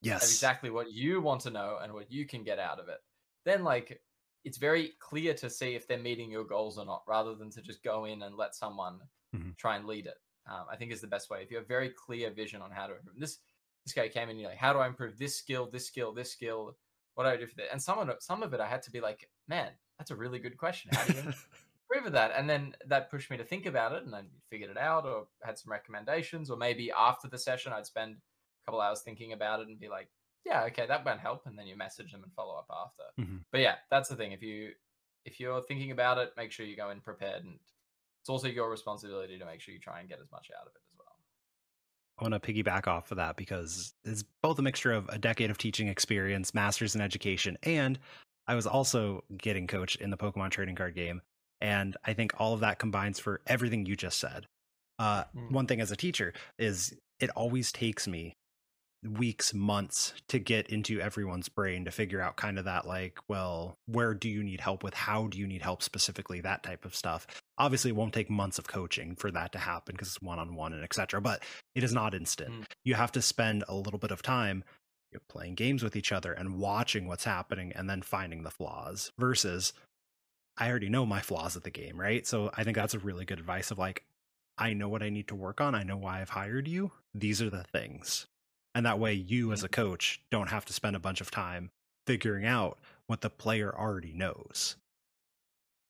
[0.00, 2.98] Yes, exactly what you want to know and what you can get out of it
[3.44, 4.00] then like
[4.44, 7.62] it's very clear to see if they're meeting your goals or not, rather than to
[7.62, 9.00] just go in and let someone
[9.34, 9.50] mm-hmm.
[9.56, 10.16] try and lead it.
[10.46, 11.38] Um, I think is the best way.
[11.42, 13.38] If you have very clear vision on how to improve this,
[13.86, 16.30] this guy came in, you're like, how do I improve this skill, this skill, this
[16.30, 16.76] skill?
[17.14, 17.72] What do I do for that?
[17.72, 20.16] And some of it, some of it, I had to be like, man, that's a
[20.16, 20.90] really good question.
[20.92, 21.22] How do you
[21.94, 22.32] improve that?
[22.36, 25.26] And then that pushed me to think about it, and then figured it out, or
[25.42, 29.60] had some recommendations, or maybe after the session, I'd spend a couple hours thinking about
[29.60, 30.08] it and be like,
[30.44, 33.04] yeah, okay, that won't help, and then you message them and follow up after.
[33.22, 33.44] Mhm.
[33.50, 34.32] But yeah, that's the thing.
[34.32, 34.74] If you
[35.24, 37.58] if you're thinking about it, make sure you go in prepared, and
[38.20, 40.74] it's also your responsibility to make sure you try and get as much out of
[40.74, 41.16] it as well.
[42.18, 45.50] I want to piggyback off of that because it's both a mixture of a decade
[45.50, 47.98] of teaching experience, masters in education, and
[48.46, 51.22] I was also getting coached in the Pokemon trading card game.
[51.64, 54.44] And I think all of that combines for everything you just said.
[54.98, 55.50] Uh, Mm.
[55.50, 58.34] One thing as a teacher is it always takes me
[59.02, 63.78] weeks, months to get into everyone's brain to figure out kind of that, like, well,
[63.86, 64.92] where do you need help with?
[64.92, 66.42] How do you need help specifically?
[66.42, 67.26] That type of stuff.
[67.56, 70.54] Obviously, it won't take months of coaching for that to happen because it's one on
[70.54, 71.22] one and etc.
[71.22, 71.42] But
[71.74, 72.52] it is not instant.
[72.52, 72.64] Mm.
[72.84, 74.64] You have to spend a little bit of time
[75.28, 79.72] playing games with each other and watching what's happening and then finding the flaws versus
[80.56, 82.26] I already know my flaws at the game, right?
[82.26, 84.04] So I think that's a really good advice of like,
[84.56, 85.74] I know what I need to work on.
[85.74, 86.92] I know why I've hired you.
[87.12, 88.26] These are the things.
[88.74, 89.82] And that way, you as a mm-hmm.
[89.82, 91.70] coach don't have to spend a bunch of time
[92.06, 94.76] figuring out what the player already knows.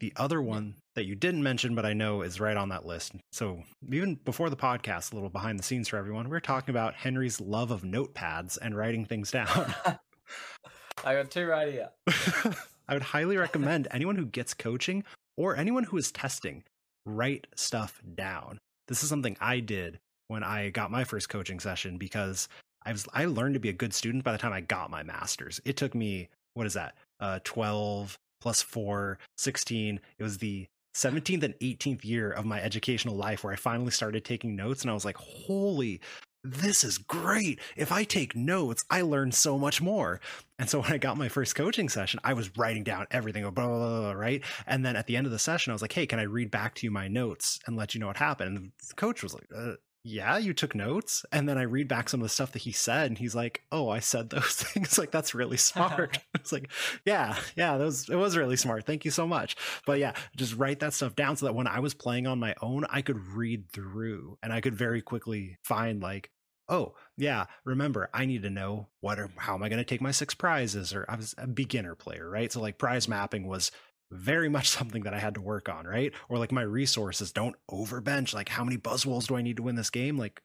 [0.01, 3.13] The other one that you didn't mention, but I know is right on that list.
[3.33, 6.71] So, even before the podcast, a little behind the scenes for everyone, we are talking
[6.73, 9.75] about Henry's love of notepads and writing things down.
[11.05, 11.91] I got two right here.
[12.89, 15.05] I would highly recommend anyone who gets coaching
[15.37, 16.65] or anyone who is testing,
[17.07, 18.59] write stuff down.
[18.89, 22.49] This is something I did when I got my first coaching session because
[22.85, 25.03] I was I learned to be a good student by the time I got my
[25.03, 25.61] masters.
[25.65, 26.95] It took me what is that?
[27.21, 30.01] Uh 12 plus 4, 16.
[30.19, 34.25] It was the 17th and 18th year of my educational life where I finally started
[34.25, 36.01] taking notes and I was like, "Holy
[36.45, 37.59] this is great.
[37.75, 40.21] If I take notes, I learn so much more.
[40.59, 43.51] And so when I got my first coaching session, I was writing down everything, blah,
[43.51, 44.45] blah, blah, blah, right?
[44.67, 46.51] And then at the end of the session, I was like, hey, can I read
[46.51, 48.57] back to you my notes and let you know what happened?
[48.57, 49.73] And the coach was like, uh,
[50.07, 51.25] yeah, you took notes.
[51.33, 53.63] And then I read back some of the stuff that he said, and he's like,
[53.73, 54.99] oh, I said those things.
[54.99, 56.19] like, that's really smart.
[56.35, 56.71] it's like,
[57.07, 58.85] yeah, yeah, that was, it was really smart.
[58.85, 59.57] Thank you so much.
[59.87, 62.55] But yeah, just write that stuff down so that when I was playing on my
[62.61, 66.31] own, I could read through and I could very quickly find like,
[66.69, 70.01] oh yeah remember i need to know what are how am i going to take
[70.01, 72.53] my six prizes or i was a beginner player right?
[72.53, 73.71] So like prize mapping was
[74.11, 76.13] very much something that i had to work on right?
[76.29, 79.77] Or like my resources don't overbench like how many Buzzwoles do i need to win
[79.77, 80.19] this game?
[80.19, 80.43] Like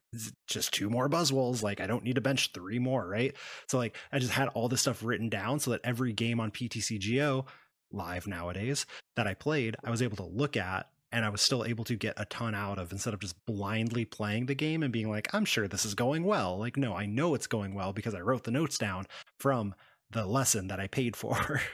[0.47, 3.35] just two more Buzzwoles like i don't need to bench three more right?
[3.67, 6.51] So like i just had all this stuff written down so that every game on
[6.51, 7.45] ptcgo
[7.91, 11.65] live nowadays that i played i was able to look at and I was still
[11.65, 14.93] able to get a ton out of instead of just blindly playing the game and
[14.93, 16.57] being like, I'm sure this is going well.
[16.57, 19.05] Like, no, I know it's going well because I wrote the notes down
[19.39, 19.73] from
[20.11, 21.61] the lesson that I paid for.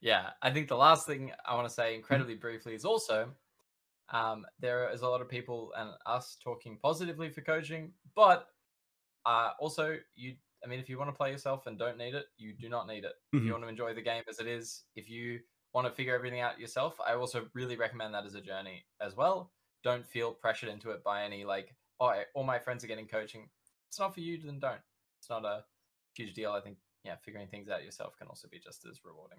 [0.00, 3.34] yeah, I think the last thing I want to say incredibly briefly is also
[4.10, 8.48] um, there is a lot of people and us talking positively for coaching, but
[9.26, 10.36] uh, also you.
[10.64, 12.86] I mean, if you want to play yourself and don't need it, you do not
[12.88, 13.14] need it.
[13.36, 13.46] If Mhm.
[13.46, 15.40] you want to enjoy the game as it is, if you
[15.74, 19.16] want to figure everything out yourself, I also really recommend that as a journey as
[19.16, 19.52] well.
[19.82, 23.06] Don't feel pressured into it by any like, oh, I- all my friends are getting
[23.06, 23.48] coaching.
[23.88, 24.80] It's not for you, then don't.
[25.20, 25.64] It's not a
[26.14, 26.52] huge deal.
[26.52, 29.38] I think yeah, figuring things out yourself can also be just as rewarding.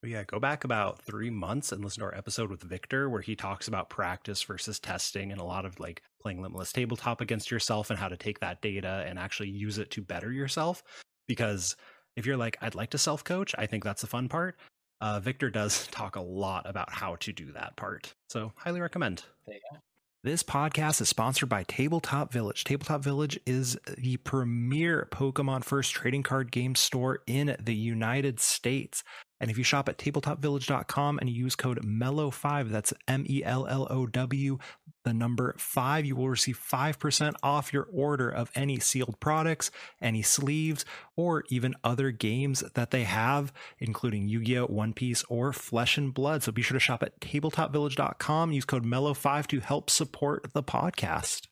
[0.00, 3.20] But yeah, go back about three months and listen to our episode with Victor, where
[3.20, 7.50] he talks about practice versus testing and a lot of like playing limitless tabletop against
[7.52, 10.82] yourself and how to take that data and actually use it to better yourself.
[11.28, 11.76] Because
[12.16, 14.58] if you're like, I'd like to self coach, I think that's the fun part.
[15.02, 18.14] Uh, Victor does talk a lot about how to do that part.
[18.30, 19.24] So, highly recommend.
[19.46, 19.78] There you go.
[20.24, 22.62] This podcast is sponsored by Tabletop Village.
[22.62, 29.02] Tabletop Village is the premier Pokemon First trading card game store in the United States.
[29.42, 33.88] And if you shop at tabletopvillage.com and use code MELLOW5, that's M E L L
[33.90, 34.58] O W,
[35.04, 40.22] the number 5, you will receive 5% off your order of any sealed products, any
[40.22, 40.84] sleeves,
[41.16, 45.98] or even other games that they have, including Yu Gi Oh!, One Piece, or Flesh
[45.98, 46.44] and Blood.
[46.44, 51.48] So be sure to shop at tabletopvillage.com, use code MELLOW5 to help support the podcast.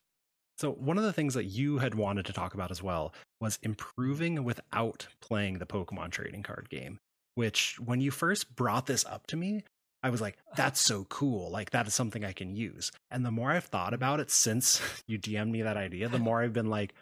[0.58, 3.58] So, one of the things that you had wanted to talk about as well was
[3.62, 7.00] improving without playing the Pokemon trading card game,
[7.34, 9.64] which when you first brought this up to me,
[10.02, 11.50] I was like, that's so cool.
[11.50, 12.90] Like, that is something I can use.
[13.10, 16.42] And the more I've thought about it since you DM'd me that idea, the more
[16.42, 16.94] I've been like,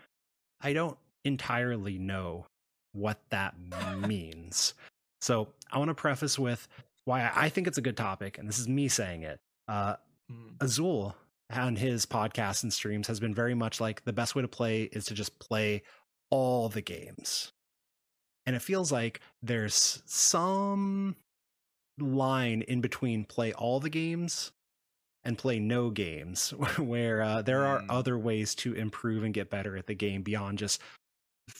[0.60, 2.46] I don't entirely know
[2.92, 3.54] what that
[4.06, 4.74] means.
[5.20, 6.66] So, I want to preface with
[7.04, 8.38] why I think it's a good topic.
[8.38, 9.38] And this is me saying it.
[9.68, 9.96] Uh,
[10.30, 10.60] Mm.
[10.60, 11.16] Azul
[11.50, 14.82] on his podcasts and streams has been very much like the best way to play
[14.92, 15.82] is to just play
[16.30, 17.52] all the games.
[18.48, 21.16] And it feels like there's some
[21.98, 24.52] line in between play all the games
[25.22, 27.86] and play no games where uh, there are Mm.
[27.90, 30.80] other ways to improve and get better at the game beyond just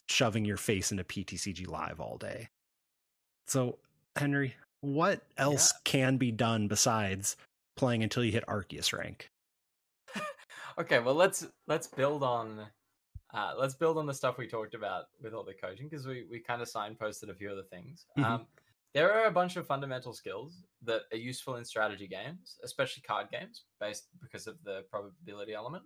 [0.09, 2.49] shoving your face into PTCG Live all day.
[3.49, 3.77] So,
[4.17, 5.81] Henry, what else yeah.
[5.85, 7.37] can be done besides
[7.77, 9.29] playing until you hit Arceus rank?
[10.79, 12.67] okay, well let's let's build on
[13.35, 16.25] uh, let's build on the stuff we talked about with all the coaching because we
[16.31, 18.07] we kind of signposted a few other things.
[18.19, 18.33] Mm-hmm.
[18.33, 18.47] Um,
[18.95, 23.29] there are a bunch of fundamental skills that are useful in strategy games, especially card
[23.31, 25.85] games, based because of the probability element.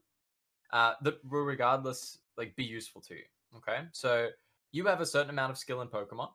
[0.73, 3.25] Uh, that will regardless like be useful to you.
[3.57, 4.29] Okay, so
[4.71, 6.29] you have a certain amount of skill in Pokemon,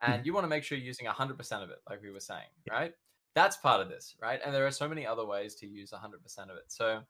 [0.00, 0.22] and mm-hmm.
[0.24, 2.94] you want to make sure you're using 100% of it, like we were saying, right?
[3.34, 4.40] That's part of this, right?
[4.44, 6.64] And there are so many other ways to use 100% of it.
[6.68, 7.00] So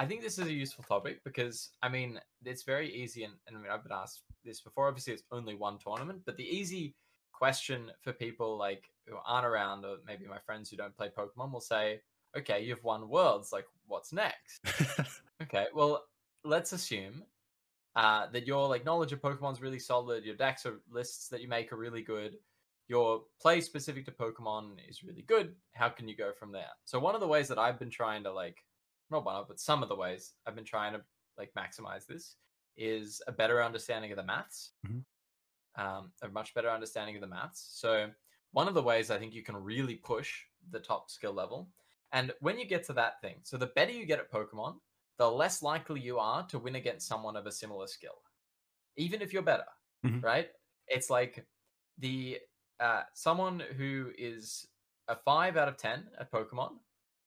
[0.00, 3.24] I think this is a useful topic because, I mean, it's very easy.
[3.24, 4.88] And, and I mean, I've been asked this before.
[4.88, 6.94] Obviously, it's only one tournament, but the easy
[7.34, 11.52] question for people like who aren't around, or maybe my friends who don't play Pokemon,
[11.52, 12.00] will say,
[12.34, 13.52] okay, you've won worlds.
[13.52, 14.60] Like, what's next?
[15.42, 16.04] okay, well,
[16.44, 17.22] let's assume
[17.94, 20.24] uh, that your like knowledge of Pokemon's really solid.
[20.24, 22.38] Your decks or lists that you make are really good.
[22.88, 25.56] Your play specific to Pokemon is really good.
[25.72, 26.72] How can you go from there?
[26.86, 28.64] So one of the ways that I've been trying to like,
[29.10, 31.00] not one of, but some of the ways I've been trying to
[31.38, 32.36] like maximize this
[32.76, 35.82] is a better understanding of the maths, mm-hmm.
[35.82, 37.68] um, a much better understanding of the maths.
[37.74, 38.10] So
[38.52, 40.32] one of the ways I think you can really push
[40.70, 41.68] the top skill level,
[42.12, 44.74] and when you get to that thing, so the better you get at Pokemon,
[45.18, 48.22] the less likely you are to win against someone of a similar skill,
[48.96, 49.64] even if you're better,
[50.04, 50.20] mm-hmm.
[50.20, 50.48] right?
[50.88, 51.46] It's like
[51.98, 52.38] the
[52.80, 54.66] uh, someone who is
[55.08, 56.70] a five out of ten at Pokemon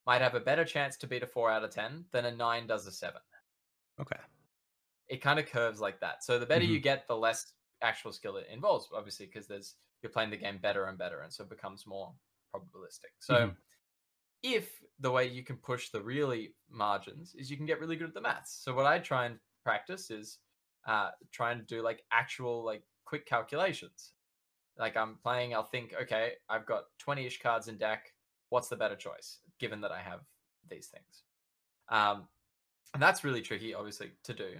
[0.05, 2.67] might have a better chance to beat a four out of ten than a nine
[2.67, 3.21] does a seven.
[3.99, 4.19] Okay.
[5.07, 6.23] It kind of curves like that.
[6.23, 6.73] So the better mm-hmm.
[6.73, 10.59] you get, the less actual skill it involves, obviously, because there's you're playing the game
[10.61, 12.11] better and better, and so it becomes more
[12.53, 13.13] probabilistic.
[13.19, 13.49] So mm-hmm
[14.43, 18.09] if the way you can push the really margins is you can get really good
[18.09, 18.59] at the maths.
[18.61, 20.39] So what I try and practice is
[20.85, 24.11] uh, trying to do like actual like quick calculations.
[24.77, 28.11] Like I'm playing, I'll think, okay, I've got 20-ish cards in deck.
[28.49, 30.21] What's the better choice, given that I have
[30.69, 31.23] these things?
[31.89, 32.27] Um,
[32.93, 34.51] and that's really tricky, obviously, to do.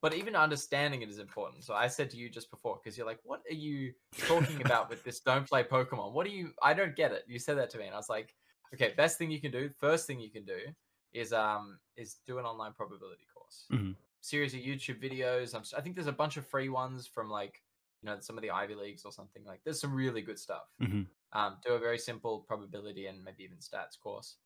[0.00, 1.64] But even understanding it is important.
[1.64, 3.92] So I said to you just before, because you're like, what are you
[4.26, 5.20] talking about with this?
[5.20, 6.12] Don't play Pokemon.
[6.12, 6.50] What do you?
[6.62, 7.24] I don't get it.
[7.26, 8.34] You said that to me, and I was like,
[8.74, 10.58] okay, best thing you can do, first thing you can do
[11.12, 13.64] is um is do an online probability course.
[13.72, 13.92] Mm-hmm.
[14.20, 15.54] Series of YouTube videos.
[15.54, 17.62] I'm, I think there's a bunch of free ones from like
[18.02, 19.60] you know some of the Ivy leagues or something like.
[19.64, 20.64] There's some really good stuff.
[20.82, 21.02] Mm-hmm.
[21.34, 24.36] Um, do a very simple probability and maybe even stats course.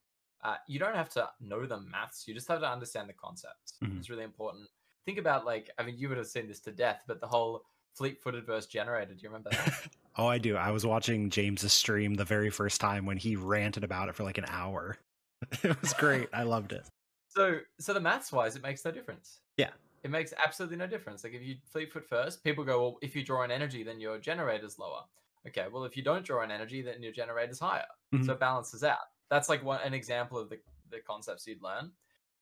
[0.42, 2.26] Uh, you don't have to know the maths.
[2.26, 3.74] You just have to understand the concepts.
[3.82, 3.98] Mm-hmm.
[3.98, 4.68] It's really important.
[5.04, 7.64] Think about like I mean you would have seen this to death, but the whole
[7.94, 9.12] fleet-footed versus generator.
[9.12, 9.88] Do you remember that?
[10.16, 10.56] oh, I do.
[10.56, 14.22] I was watching James's stream the very first time when he ranted about it for
[14.22, 14.96] like an hour.
[15.62, 16.28] it was great.
[16.32, 16.86] I loved it.
[17.28, 19.40] So, so the maths wise, it makes no difference.
[19.56, 19.70] Yeah,
[20.04, 21.24] it makes absolutely no difference.
[21.24, 24.00] Like if you fleet foot first, people go, well, if you draw an energy, then
[24.00, 25.02] your generator's lower.
[25.46, 27.86] Okay, well, if you don't draw an energy, then your generator's higher.
[28.14, 28.24] Mm-hmm.
[28.24, 28.98] So it balances out.
[29.30, 30.58] That's like one an example of the
[30.90, 31.92] the concepts you'd learn.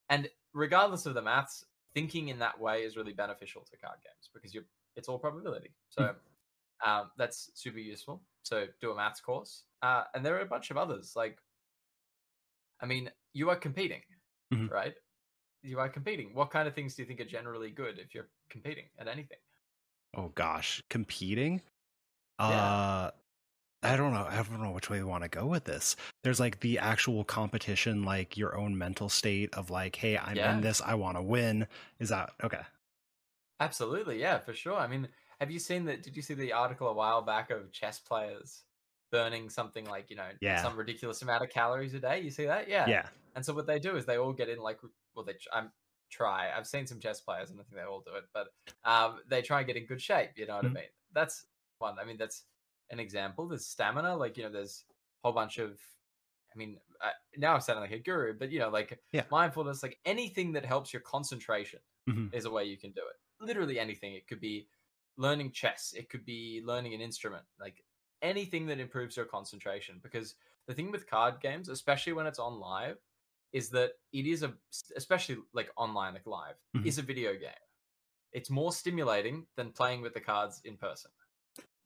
[0.09, 4.31] And regardless of the maths, thinking in that way is really beneficial to card games
[4.33, 4.65] because you're
[4.97, 5.71] it's all probability.
[5.91, 6.15] So
[6.83, 6.91] hmm.
[6.91, 8.23] um, that's super useful.
[8.43, 9.65] So do a maths course.
[9.83, 11.13] Uh, and there are a bunch of others.
[11.15, 11.39] Like,
[12.81, 14.01] I mean, you are competing,
[14.53, 14.73] mm-hmm.
[14.73, 14.95] right?
[15.63, 16.31] You are competing.
[16.33, 19.39] What kind of things do you think are generally good if you're competing at anything?
[20.17, 21.61] Oh gosh, competing.
[22.41, 22.47] Yeah.
[22.47, 23.11] Uh
[23.83, 24.27] I don't know.
[24.29, 25.95] I don't know which way we want to go with this.
[26.25, 30.55] There's like the actual competition, like your own mental state of like, hey, I'm yeah.
[30.55, 31.69] in this, I want to win.
[32.01, 32.63] Is that okay?
[33.61, 34.77] Absolutely, yeah, for sure.
[34.77, 35.09] I mean,
[35.41, 36.03] have you seen that?
[36.03, 38.63] Did you see the article a while back of chess players
[39.13, 40.63] burning something like you know yeah.
[40.63, 42.21] some ridiculous amount of calories a day?
[42.21, 42.69] You see that?
[42.69, 42.87] Yeah.
[42.89, 43.07] Yeah.
[43.35, 44.81] And so what they do is they all get in like
[45.15, 45.71] well they I'm
[46.11, 46.51] try.
[46.57, 48.49] I've seen some chess players and I think they all do it, but
[48.85, 50.31] um, they try and get in good shape.
[50.37, 50.77] You know what mm-hmm.
[50.77, 50.91] I mean?
[51.13, 51.47] That's
[51.79, 51.97] one.
[52.01, 52.45] I mean that's
[52.91, 53.49] an example.
[53.49, 54.17] There's stamina.
[54.17, 55.79] Like you know, there's a whole bunch of.
[56.55, 59.25] I mean, uh, now I'm sounding like a guru, but you know, like yeah.
[59.31, 62.35] mindfulness, like anything that helps your concentration mm-hmm.
[62.35, 64.15] is a way you can do it literally anything.
[64.15, 64.69] It could be
[65.17, 67.83] learning chess, it could be learning an instrument, like
[68.23, 70.01] anything that improves your concentration.
[70.03, 70.35] Because
[70.67, 72.99] the thing with card games, especially when it's on live,
[73.53, 74.53] is that it is a,
[74.97, 76.87] especially like online, like live, mm-hmm.
[76.87, 77.51] is a video game.
[78.33, 81.11] It's more stimulating than playing with the cards in person.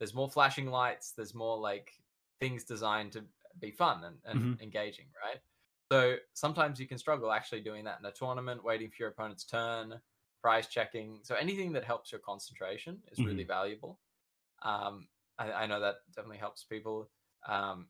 [0.01, 1.92] There's more flashing lights, there's more like
[2.40, 3.24] things designed to
[3.61, 4.62] be fun and, and mm-hmm.
[4.62, 5.40] engaging, right?
[5.92, 9.44] So sometimes you can struggle actually doing that in a tournament, waiting for your opponent's
[9.44, 10.01] turn,
[10.42, 11.18] price checking.
[11.22, 13.28] So anything that helps your concentration is mm-hmm.
[13.28, 13.98] really valuable.
[14.62, 17.11] Um, I, I, know that definitely helps people.
[17.48, 17.86] Um,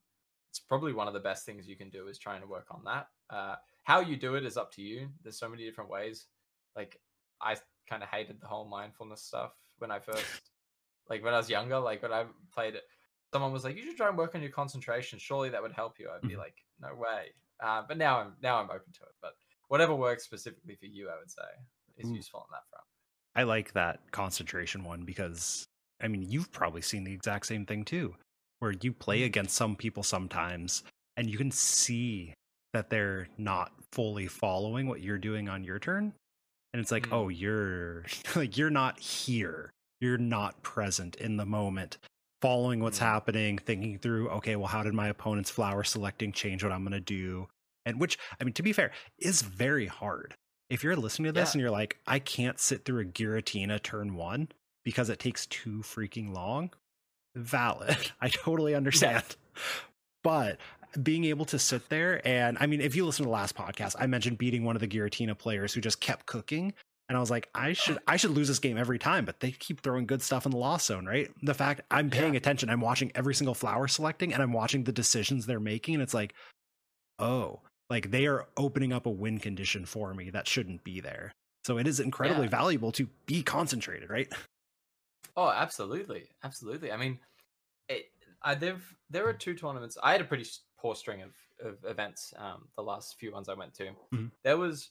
[0.50, 2.82] it's probably one of the best things you can do is trying to work on
[2.84, 3.08] that.
[3.28, 5.08] Uh, how you do it is up to you.
[5.22, 6.26] There's so many different ways.
[6.76, 6.98] Like
[7.40, 7.56] I
[7.88, 10.49] kind of hated the whole mindfulness stuff when I first,
[11.10, 12.84] like when I was younger, like when I played it.
[13.32, 15.18] Someone was like, "You should try and work on your concentration.
[15.18, 16.38] Surely that would help you." I'd be Mhm.
[16.38, 19.14] like, "No way." Uh, but now I'm now I'm open to it.
[19.20, 19.34] But
[19.68, 21.42] whatever works specifically for you, I would say,
[21.98, 22.14] is Ooh.
[22.14, 22.84] useful on that front.
[23.36, 25.64] I like that concentration one because
[26.00, 28.16] I mean you've probably seen the exact same thing too,
[28.58, 30.82] where you play against some people sometimes
[31.16, 32.34] and you can see
[32.72, 36.14] that they're not fully following what you're doing on your turn.
[36.72, 37.12] And it's like, Mm.
[37.12, 38.04] oh, you're
[38.36, 39.70] like you're not here.
[40.00, 41.98] You're not present in the moment,
[42.40, 43.02] following what's Mm.
[43.02, 47.00] happening, thinking through, okay, well, how did my opponent's flower selecting change what I'm gonna
[47.00, 47.48] do?
[47.86, 50.34] And which, I mean, to be fair, is very hard
[50.68, 51.52] if you're listening to this Yeah.
[51.52, 54.48] and you're like, I can't sit through a Giratina turn one
[54.84, 56.70] because it takes too freaking long,
[57.34, 57.96] valid.
[58.20, 59.36] I totally understand.
[60.22, 60.58] But
[61.02, 63.94] being able to sit there and I mean, if you listen to the last podcast,
[63.98, 66.74] I mentioned beating one of the Giratina players who just kept cooking.
[67.10, 69.50] And I was like, I should I should lose this game every time, but they
[69.50, 71.28] keep throwing good stuff in the lost zone, right?
[71.42, 72.38] The fact I'm paying Yeah.
[72.38, 76.02] attention, I'm watching every single flower selecting and I'm watching the decisions they're making, and
[76.04, 76.34] it's like,
[77.18, 81.32] oh, like they are opening up a win condition for me that shouldn't be there.
[81.66, 82.50] So it is incredibly Yeah.
[82.50, 84.32] valuable to be concentrated, right?
[85.36, 86.92] Oh, absolutely, absolutely.
[86.92, 87.18] I mean,
[87.88, 88.06] it,
[88.42, 88.80] I there
[89.10, 89.98] there were two tournaments.
[90.02, 90.48] I had a pretty
[90.78, 92.32] poor string of, of events.
[92.36, 94.30] Um, the last few ones I went to, Mhm.
[94.44, 94.90] there was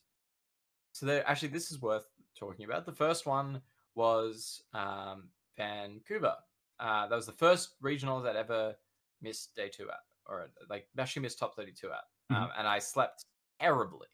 [0.99, 2.05] so there actually this is worth
[2.37, 2.85] talking about.
[2.85, 3.61] The first one
[3.95, 6.35] was um, Vancouver.
[6.79, 8.75] Uh, that was the first regional that ever
[9.21, 12.79] missed day two at, or like actually missed top thirty two at, um, and I
[12.79, 13.25] slept
[13.61, 14.07] terribly.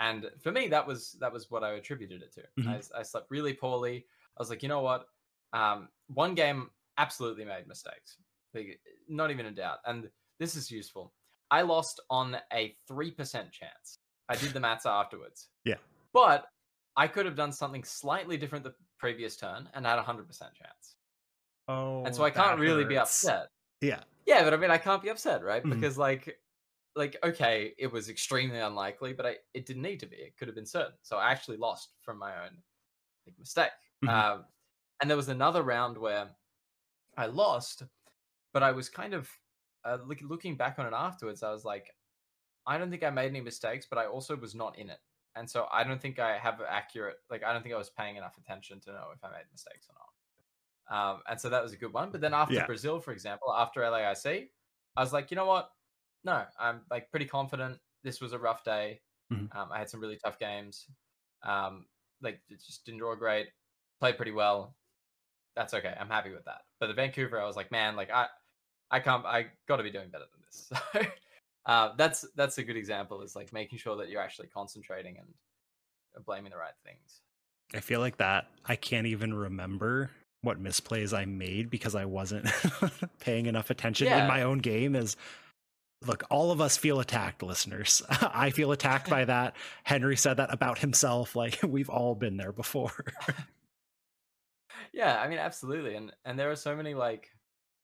[0.00, 2.42] And for me, that was that was what I attributed it to.
[2.62, 2.82] Mhm.
[2.94, 4.04] I, I slept really poorly.
[4.36, 5.06] I was like, you know what?
[5.54, 8.18] Um, one game absolutely made mistakes,
[8.52, 8.78] like,
[9.08, 9.78] not even a doubt.
[9.86, 11.14] And this is useful.
[11.50, 14.00] I lost on a three percent chance.
[14.28, 15.48] I did the maths afterwards.
[15.64, 15.76] Yeah.
[16.14, 16.46] But
[16.96, 20.54] I could have done something slightly different the previous turn and had a hundred percent
[20.54, 20.96] chance.
[21.68, 23.48] Oh, And so I can't really be upset.
[23.80, 24.04] Yeah.
[24.26, 25.62] Yeah, but I mean, I can't be upset, right?
[25.64, 25.70] Mhm.
[25.70, 26.40] Because like,
[26.96, 30.16] like okay, it was extremely unlikely, but I it didn't need to be.
[30.16, 30.96] It could have been certain.
[31.02, 32.62] So I actually lost from my own
[33.26, 33.72] like, mistake.
[34.04, 34.10] Mhm.
[34.10, 34.46] Um,
[35.00, 36.36] and there was another round where
[37.16, 37.82] I lost,
[38.52, 39.30] but I was kind of
[39.84, 41.42] uh, look, looking back on it afterwards.
[41.42, 41.90] I was like,
[42.66, 45.00] I don't think I made any mistakes, but I also was not in it,
[45.36, 47.16] and so I don't think I have accurate.
[47.30, 49.88] Like, I don't think I was paying enough attention to know if I made mistakes
[49.88, 50.10] or not.
[51.14, 52.10] Um, and so that was a good one.
[52.10, 52.66] But then after Yeah.
[52.66, 54.50] Brazil, for example, after LAIC,
[54.96, 55.70] I was like, you know what?
[56.24, 57.80] No, I'm like pretty confident.
[58.02, 59.02] This was a rough day.
[59.32, 59.54] Mhm.
[59.54, 60.88] Um, I had some really tough games.
[61.42, 61.88] Um,
[62.20, 63.48] like it just didn't draw great.
[64.00, 64.76] Played pretty well.
[65.56, 65.96] That's okay.
[65.98, 66.62] I'm happy with that.
[66.80, 68.28] But the Vancouver, I was like, man, like I,
[68.90, 69.24] I can't.
[69.26, 70.70] I got to be doing better than this.
[71.66, 73.22] Uh, that's that's a good example.
[73.22, 77.20] Is like making sure that you're actually concentrating and blaming the right things.
[77.74, 80.10] I feel like that I can't even remember
[80.42, 82.46] what misplays I made because I wasn't
[83.20, 85.16] paying enough attention in my own game is
[86.06, 88.02] look, all of us feel attacked, listeners.
[88.10, 89.56] I feel attacked by that.
[89.84, 91.34] Henry said that about himself.
[91.34, 92.92] Like we've all been there before.
[94.92, 97.28] Yeah, I mean, absolutely, and and there are so many like,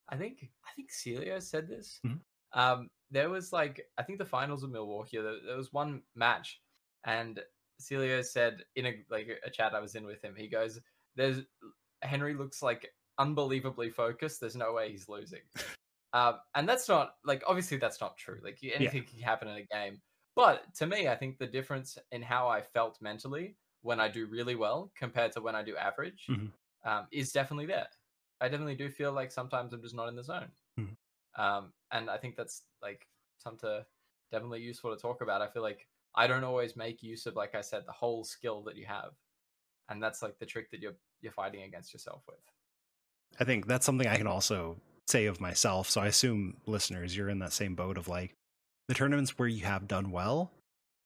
[0.08, 1.98] I think I think Celio said this.
[2.06, 2.20] Mhm.
[2.52, 5.18] Um, there was like I think the finals of Milwaukee.
[5.18, 6.62] There, there was one match,
[7.04, 7.42] and
[7.80, 10.34] Celio said in a like a chat I was in with him.
[10.36, 10.80] He goes,
[11.14, 11.42] "There's
[12.02, 14.40] Henry looks like unbelievably focused.
[14.40, 15.42] There's no way he's losing."
[16.12, 18.40] um, and that's not like obviously that's not true.
[18.42, 20.02] Like anything can happen in a game.
[20.36, 24.26] But to me, I think the difference in how I felt mentally when I do
[24.26, 26.52] really well compared to when I do average Mhm.
[26.84, 27.88] um, is definitely there.
[28.40, 30.52] I definitely do feel like sometimes I'm just not in the zone.
[31.36, 33.06] Um, and I think that's like
[33.38, 33.82] something
[34.32, 35.42] definitely useful to talk about.
[35.42, 38.62] I feel like I don't always make use of, like I said, the whole skill
[38.62, 39.12] that you have.
[39.88, 42.38] And that's like the trick that you're you're fighting against yourself with.
[43.38, 44.76] I think that's something I can also
[45.08, 45.90] say of myself.
[45.90, 48.34] So I assume listeners, you're in that same boat of like
[48.88, 50.50] the tournaments where you have done well,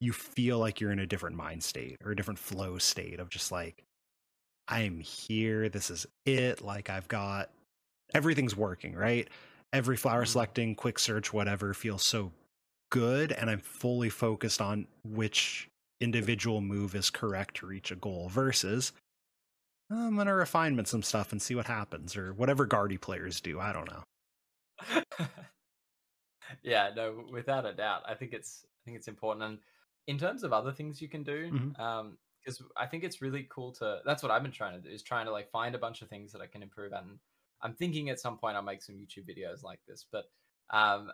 [0.01, 3.31] you feel like you're in a different mind state or a different flow state of
[3.31, 3.85] just like,
[4.69, 5.69] I'm here.
[5.69, 6.63] This is it.
[6.63, 7.51] Like I've got
[8.15, 9.29] everything's working, right?
[9.75, 10.29] Every flower Mhm.
[10.29, 12.33] selecting, quick search, whatever feels so
[12.91, 13.33] good.
[13.33, 15.69] And I'm fully focused on which
[16.01, 18.93] individual move is correct to reach a goal versus
[19.91, 23.61] I'm gonna refinement some stuff and see what happens, or whatever Guardy players do.
[23.61, 24.05] I don't know.
[26.63, 28.03] yeah, no, without a doubt.
[28.07, 29.45] I think it's I think it's important.
[29.45, 29.59] And
[30.07, 31.79] in terms of other things you can do, Mhm.
[31.79, 34.03] um, because I think it's really cool to.
[34.05, 36.09] That's what I've been trying to do is trying to like find a bunch of
[36.11, 37.03] things that I can improve at.
[37.05, 37.19] And
[37.65, 40.27] I'm thinking at some point I'll make some YouTube videos like this, but
[40.71, 41.11] um,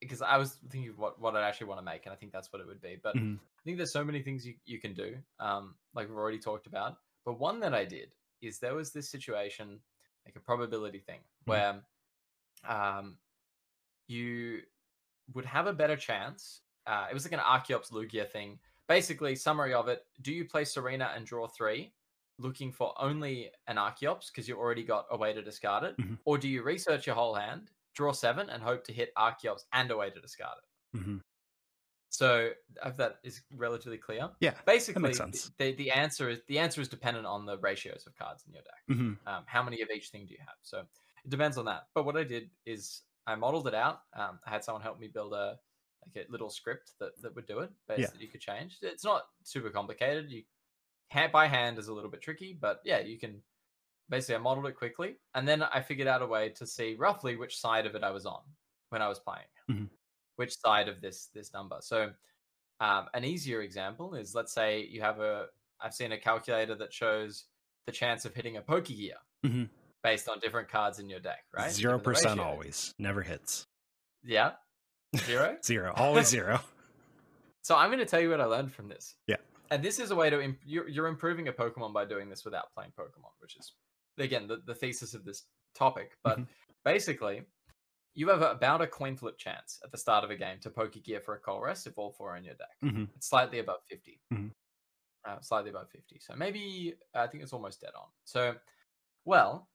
[0.00, 2.32] because I was thinking of what what I'd actually want to make, and I think
[2.32, 2.96] that's what it would be.
[3.02, 3.38] But Mhm.
[3.38, 6.66] I think there's so many things you you can do, um, like we've already talked
[6.66, 6.98] about.
[7.24, 9.80] But one that I did is there was this situation,
[10.26, 11.46] like a probability thing, Mhm.
[11.46, 11.86] where
[12.64, 13.18] um,
[14.06, 14.62] you
[15.34, 16.62] would have a better chance.
[16.86, 18.60] Uh, it was like an Archeops Lugia thing.
[18.86, 21.92] Basically, summary of it: Do you play Serena and draw three,
[22.38, 26.18] looking for only an Archeops because you already got a way to discard it, Mhm.
[26.24, 29.90] or do you research your whole hand, draw seven, and hope to hit Archeops and
[29.90, 30.98] a way to discard it?
[30.98, 31.18] hmm
[32.08, 32.52] So,
[32.84, 34.58] if that is relatively clear, Yeah.
[34.64, 35.26] Basically,
[35.58, 38.62] the the answer is the answer is dependent on the ratios of cards in your
[38.62, 38.84] deck.
[38.88, 40.56] Hmm um, how many of each thing do you have?
[40.62, 40.80] So
[41.24, 41.88] it depends on that.
[41.94, 44.02] But what i did is i modeled it out.
[44.14, 45.60] Um, i had someone help me build a
[46.06, 48.12] like a little script that, that would do it based Yeah.
[48.12, 48.78] that you could change.
[48.82, 50.30] It's not super complicated.
[50.30, 50.44] You
[51.08, 53.40] hand by hand is a little bit tricky but yeah you can
[54.08, 57.36] basically i modeled it quickly and then i figured out a way to see roughly
[57.36, 58.40] which side of it i was on
[58.90, 59.88] when i was playing Mhm.
[60.36, 62.10] which side of this this number so
[62.80, 65.46] um, an easier example is let's say you have a
[65.80, 67.44] i've seen a calculator that shows
[67.86, 69.68] the chance of hitting a Pokegear Mhm.
[70.02, 71.70] based on different cards in your deck, right?
[71.70, 72.92] Zero percent always.
[72.98, 73.64] Never hits.
[74.24, 74.52] Yeah.
[75.16, 75.56] Zero.
[75.64, 75.92] Zero.
[75.94, 76.60] Always zero.
[77.62, 79.14] so I'm going to tell you what I learned from this.
[79.28, 79.36] Yeah.
[79.70, 82.44] And this is a way to imp- you're, you're improving a Pokemon by doing this
[82.44, 83.72] without playing Pokemon, which is
[84.18, 85.44] again the, the thesis of this
[85.74, 86.16] topic.
[86.22, 86.48] But Mhm.
[86.84, 87.42] basically,
[88.14, 90.92] you have about a coin flip chance at the start of a game to poke
[91.02, 92.78] gear for a Colress if all four are in your deck.
[92.82, 93.08] Mhm.
[93.16, 94.22] It's slightly above 50.
[94.32, 94.52] Mhm.
[95.24, 96.18] Uh, slightly above 50.
[96.20, 98.08] So maybe I think it's almost dead on.
[98.24, 98.58] So,
[99.24, 99.70] well,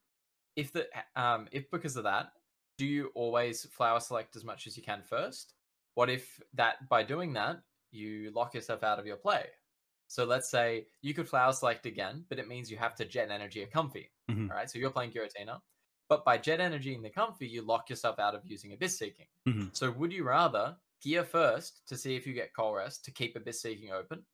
[0.55, 2.33] if the um if because of that,
[2.77, 5.55] do you always flower select as much as you can first?
[5.95, 9.49] What if that by doing that you lock yourself out of your play?
[10.11, 13.31] So let's say you could flower select again, but it means you have to jet
[13.31, 14.09] energy a Comfey.
[14.29, 14.49] Mhm.
[14.49, 15.61] All right, so you're playing Giratina,
[16.09, 19.27] but by jet energy in the Comfey, you lock yourself out of using abyss seeking.
[19.47, 19.73] Mhm.
[19.73, 23.61] So would you rather gear first to see if you get Colress to keep abyss
[23.61, 24.25] seeking open,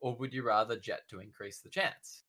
[0.00, 2.24] or would you rather jet to increase the chance?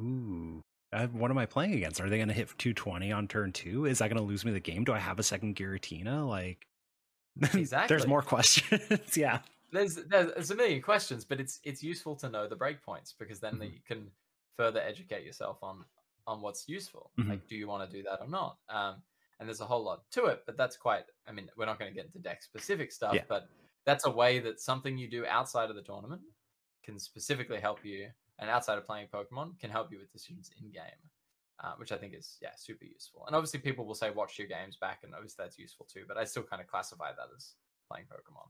[0.00, 0.62] Ooh.
[0.92, 2.00] Uh, what am I playing against?
[2.00, 3.86] Are they going to hit 220 on turn two?
[3.86, 4.84] Is that going to lose me the game?
[4.84, 6.26] Do I have a second Giratina?
[6.28, 6.64] Like,
[7.88, 9.16] there's more questions.
[9.16, 9.40] yeah.
[9.70, 13.40] There's, there's there's a million questions, but it's it's useful to know the breakpoints because
[13.40, 13.72] then Mhm.
[13.74, 14.10] you can
[14.56, 15.84] further educate yourself on
[16.26, 17.10] on what's useful.
[17.18, 17.28] Mhm.
[17.28, 18.58] Like, do you want to do that or not?
[18.68, 19.02] Um,
[19.38, 21.04] and there's a whole lot to it, but that's quite.
[21.26, 23.24] I mean, we're not going to get into deck specific stuff, Yeah.
[23.28, 23.48] but
[23.84, 26.22] that's a way that something you do outside of the tournament
[26.82, 30.70] can specifically help you, and outside of playing Pokemon can help you with decisions in
[30.70, 31.10] game.
[31.60, 34.46] Uh, which I think is yeah super useful, and obviously people will say watch your
[34.46, 36.04] games back, and obviously that's useful too.
[36.06, 37.56] But I still kind of classify that as
[37.90, 38.48] playing Pokemon.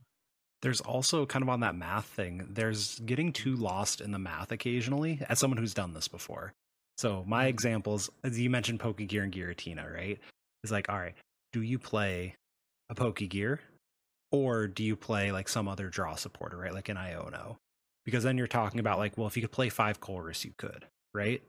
[0.62, 4.50] There's also kind of on that math thing, there's getting too lost in the math
[4.50, 6.52] occasionally as someone who's done this before.
[6.96, 7.50] So, my Mhm.
[7.50, 10.18] examples, as you mentioned Pokegear and Giratina, right?
[10.64, 11.14] Is like, all right,
[11.52, 12.34] do you play
[12.90, 13.60] a Pokegear
[14.32, 16.74] or do you play like some other draw supporter, right?
[16.74, 17.56] Like an Iono?
[18.04, 20.86] Because then you're talking about like, well, if you could play five Colress, you could,
[21.14, 21.40] right?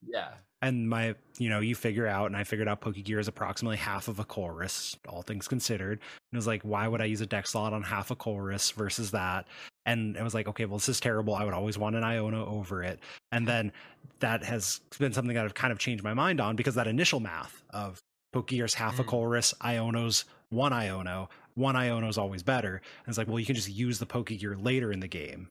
[0.00, 0.34] Yeah,
[0.66, 4.08] and my you know you figure out and i figured out pokegear is approximately half
[4.08, 6.00] of a Colress all things considered.
[6.00, 8.72] And it was like why would i use a deck slot on half a Colress
[8.72, 9.46] versus that?
[9.84, 11.34] And it was like okay well this is terrible.
[11.34, 12.98] I would always want an Iono over it.
[13.30, 13.70] And then
[14.18, 17.20] that has been something that i've kind of changed my mind on because that initial
[17.20, 18.00] math of
[18.34, 19.08] pokegear's half a Mm.
[19.08, 22.74] Colress iono's one iono one iono is always better.
[22.76, 25.48] And it's like well you can just use the pokegear later in the game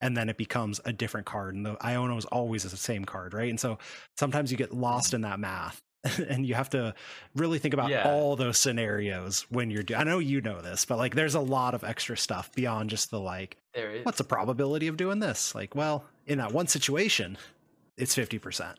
[0.00, 3.32] and then it becomes a different card and the iono is always the same card
[3.34, 3.78] right and so
[4.16, 5.80] sometimes you get lost in that math
[6.28, 6.94] and you have to
[7.34, 8.04] really think about Yeah.
[8.08, 11.40] all those scenarios when you're doing i know you know this but like there's a
[11.40, 14.04] lot of extra stuff beyond just the like there is.
[14.04, 17.36] what's the probability of doing this like well in that one situation
[17.96, 18.74] it's 50%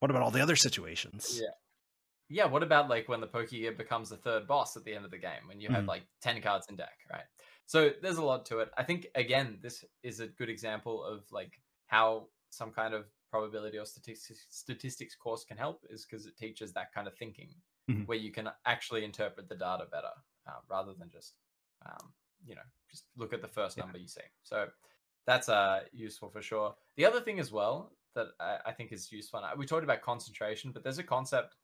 [0.00, 1.48] what about all the other situations Yeah.
[2.28, 5.10] Yeah, what about like when the Pokegear becomes the third boss at the end of
[5.10, 5.88] the game when you have Mhm.
[5.88, 7.24] like 10 cards in deck, right?
[7.66, 8.70] So there's a lot to it.
[8.76, 13.78] I think again, this is a good example of like how some kind of probability
[13.78, 17.54] or statistics statistics course can help is because it teaches that kind of thinking
[17.88, 18.04] Mhm.
[18.04, 20.10] where you can actually interpret the data better
[20.46, 21.36] uh, rather than just
[21.86, 22.12] um,
[22.44, 23.84] you know just look at the first Yeah.
[23.84, 24.20] number you see.
[24.42, 24.68] So
[25.26, 26.74] that's uh useful for sure.
[26.96, 29.84] The other thing as well that I, I think is useful, and I- we talked
[29.84, 31.56] about concentration, but there's a concept.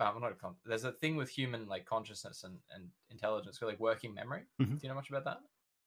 [0.00, 3.72] Um, not a con- there's a thing with human like consciousness and, and intelligence called
[3.72, 4.44] like working memory.
[4.60, 4.78] Mhm.
[4.78, 5.40] Do you know much about that?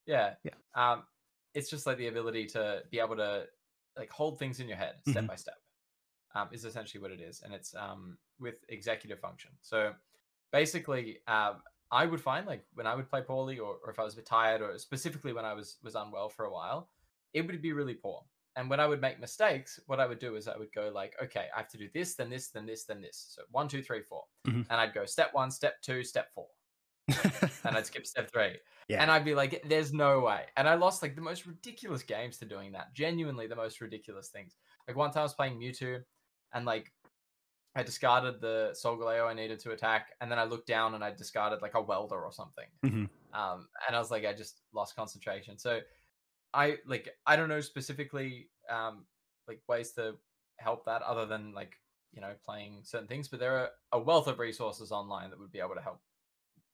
[0.06, 0.36] Yeah.
[0.43, 0.53] Yeah.
[0.76, 1.08] Um,
[1.53, 3.47] it's just like the ability to be able to
[3.97, 5.28] like hold things in your head step Mhm.
[5.28, 5.58] by step.
[6.36, 9.51] Um, is essentially what it is, and it's um with executive function.
[9.62, 9.95] So
[10.51, 14.03] basically, um, I would find like when I would play poorly, or, or if I
[14.03, 16.91] was a bit tired, or specifically when I was was unwell for a while,
[17.34, 18.26] it would be really poor.
[18.56, 21.14] And when I would make mistakes, what I would do is I would go like,
[21.22, 23.34] okay, I have to do this, then this, then this, then this.
[23.36, 24.24] So one, two, three, four.
[24.47, 24.66] Mhm.
[24.70, 26.47] and I'd go step one, step two, step four,
[27.66, 28.58] and I'd skip step three.
[28.88, 29.01] Yeah.
[29.01, 30.45] And I'd be like, there's no way.
[30.58, 32.93] And I lost like the most ridiculous games to doing that.
[32.93, 34.56] Genuinely the most ridiculous things.
[34.88, 36.03] Like one time I was playing Mewtwo.
[36.53, 36.93] and like
[37.76, 41.12] I discarded the Solgaleo I needed to attack, and then I looked down and I
[41.12, 42.68] discarded like a welder or something.
[42.86, 43.10] Mhm.
[43.34, 45.58] Um, and I was like, I just lost concentration.
[45.58, 45.82] So
[46.56, 49.06] I like I don't know specifically um
[49.47, 50.16] like ways to
[50.58, 51.76] help that other than like
[52.14, 55.51] you know playing certain things, but there are a wealth of resources online that would
[55.51, 55.99] be able to help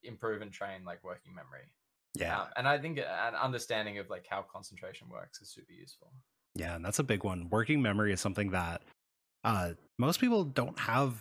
[0.03, 1.73] improve and train like working memory.
[2.13, 2.41] Yeah.
[2.41, 6.11] Um, and I think an understanding of like how concentration works is super useful.
[6.55, 7.49] Yeah, and that's a big one.
[7.49, 8.83] Working memory is something that
[9.43, 11.15] uh most people don't have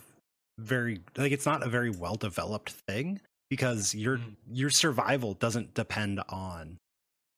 [0.59, 4.35] very like it's not a very well developed thing because your Mm.
[4.51, 6.77] your survival doesn't depend on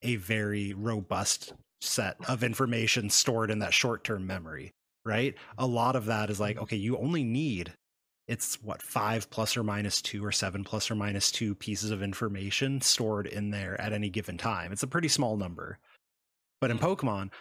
[0.04, 4.72] a very robust set of information stored in that short-term memory,
[5.06, 5.36] right?
[5.58, 7.74] A lot of that is like okay, you only need
[8.28, 12.02] it's what 5 plus or minus 2 or 7 plus or minus 2 pieces of
[12.02, 14.72] information stored in there at any given time.
[14.72, 15.78] It's a pretty small number.
[16.62, 16.96] But in Mm.
[16.96, 17.32] Pokemon,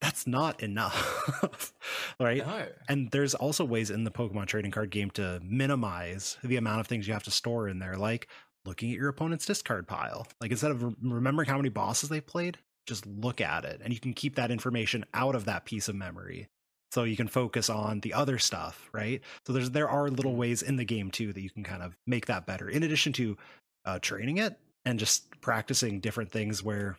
[0.00, 1.72] that's not enough,
[2.20, 2.44] right?
[2.44, 2.66] No.
[2.88, 6.88] And there's also ways in the Pokemon trading card game to minimize the amount of
[6.88, 8.26] things you have to store in there, like
[8.64, 10.26] looking at your opponent's discard pile.
[10.40, 13.92] Like instead of re- remembering how many bosses they played, just look at it and
[13.92, 16.48] you can keep that information out of that piece of memory.
[16.90, 19.22] So you can focus on the other stuff, right?
[19.46, 21.96] So there's there are little ways in the game too that you can kind of
[22.06, 22.68] make that better.
[22.68, 23.36] In addition to
[23.84, 26.98] uh, training it and just practicing different things where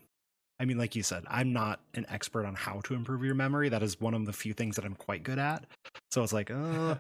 [0.59, 3.70] I mean, like you said, I'm not an expert on how to improve your memory.
[3.70, 5.66] That is one of the few things that I'm quite good at.
[6.11, 6.95] So it's like, uh,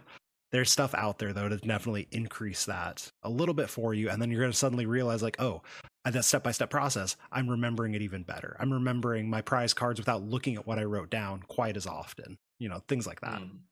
[0.53, 4.21] there's stuff out there though to definitely increase that a little bit for you, and
[4.21, 5.63] then you're going to suddenly realize, like, oh,
[6.05, 8.55] that step by step process, I'm remembering it even better.
[8.59, 12.37] I'm remembering my prize cards without looking at what I wrote down quite as often.
[12.59, 13.41] You know, things like that.
[13.41, 13.63] Mm.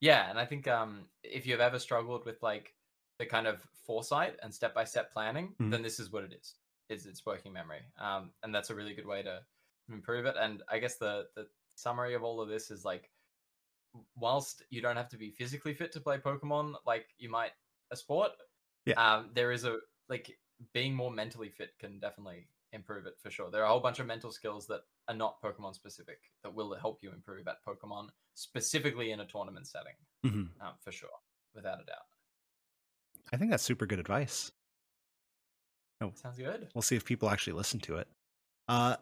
[0.00, 2.74] Yeah, and I think um, if you've ever struggled with like
[3.18, 5.70] the kind of foresight and step by step planning, Mhm.
[5.70, 6.56] then this is what it is.
[6.88, 9.46] Is it's working memory, um, and that's a really good way to
[9.88, 10.36] improve it.
[10.38, 13.10] And I guess the the summary of all of this is like,
[14.16, 17.52] whilst you don't have to be physically fit to play Pokemon like you might
[17.90, 18.32] a sport,
[18.86, 18.94] Yeah.
[18.94, 19.78] um, there is a
[20.08, 20.38] like
[20.72, 23.50] being more mentally fit can definitely improve it for sure.
[23.50, 26.74] There are a whole bunch of mental skills that are not Pokemon specific that will
[26.74, 30.60] help you improve at Pokemon specifically in a tournament setting, Mhm.
[30.60, 31.18] um, for sure,
[31.54, 32.06] without a doubt.
[33.32, 34.52] I think that's super good advice.
[36.00, 36.12] Oh.
[36.14, 36.70] Sounds good.
[36.74, 38.08] We'll see if people actually listen to it.
[38.68, 38.96] Uh,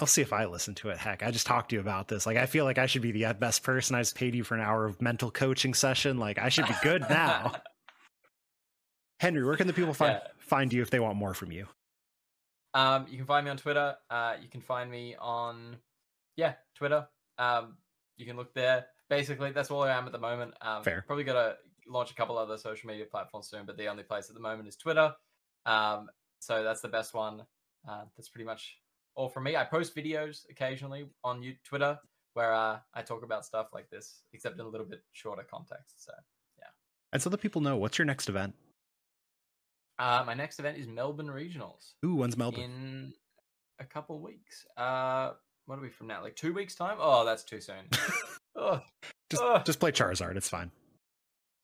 [0.00, 0.98] I'll see if I listen to it.
[0.98, 2.26] Heck, I just talked to you about this.
[2.26, 3.96] Like, I feel like I should be the best person.
[3.96, 6.18] I just paid you for an hour of mental coaching session.
[6.18, 7.52] Like, I should be good now.
[9.20, 10.28] Henry, where can the people find Yeah.
[10.38, 11.66] find you if they want more from you?
[12.72, 13.96] Um, you can find me on Twitter.
[14.08, 15.76] Uh, you can find me on,
[16.36, 17.06] yeah, Twitter.
[17.38, 17.76] Um,
[18.16, 18.86] you can look there.
[19.08, 20.54] Basically, that's all I am at the moment.
[20.62, 21.02] Um, Fair.
[21.06, 21.56] Probably got to
[21.88, 24.68] launch a couple other social media platforms soon, but the only place at the moment
[24.68, 25.12] is Twitter.
[25.66, 27.42] Um, so that's the best one.
[27.88, 28.78] Uh, that's pretty much
[29.20, 29.54] all from me.
[29.54, 31.98] I post videos occasionally on you Twitter
[32.34, 36.02] where uh, I talk about stuff like this, except in a little bit shorter context.
[36.04, 36.12] So
[36.58, 36.68] yeah.
[37.12, 38.54] And so the people know what's your next event.
[39.98, 41.92] uh, my next event is Melbourne Regionals.
[42.04, 42.62] Ooh, when's Melbourne?
[42.62, 43.12] in
[43.78, 44.64] a couple weeks.
[44.76, 45.32] Uh,
[45.66, 46.22] what are we from now?
[46.22, 46.96] Like two weeks time?
[46.98, 47.84] Oh, that's too soon.
[48.56, 48.80] oh,
[49.28, 49.62] Just Ugh.
[49.66, 50.36] just play Charizard.
[50.36, 50.70] It's fine.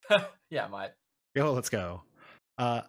[0.51, 0.91] yeah, I might.
[1.33, 2.03] Yo, let's go.
[2.57, 2.81] Uh,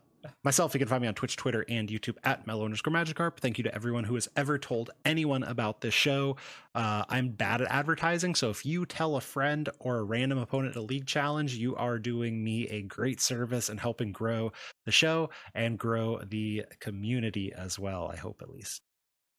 [0.45, 3.39] myself, you can find me on Twitch, Twitter, and YouTube at Mellow underscore Magikarp.
[3.39, 6.37] Thank you to everyone who has ever told anyone about this show.
[6.75, 10.77] Uh, I'm bad at advertising, so if you tell a friend or a random opponent
[10.77, 14.53] a league challenge, you are doing me a great service and helping grow
[14.87, 18.11] the show and grow the community as well.
[18.13, 18.83] I hope, at least.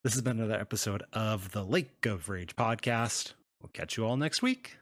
[0.04, 3.34] This has been another episode of the Lake of Rage podcast.
[3.62, 4.78] We'll catch you all next week.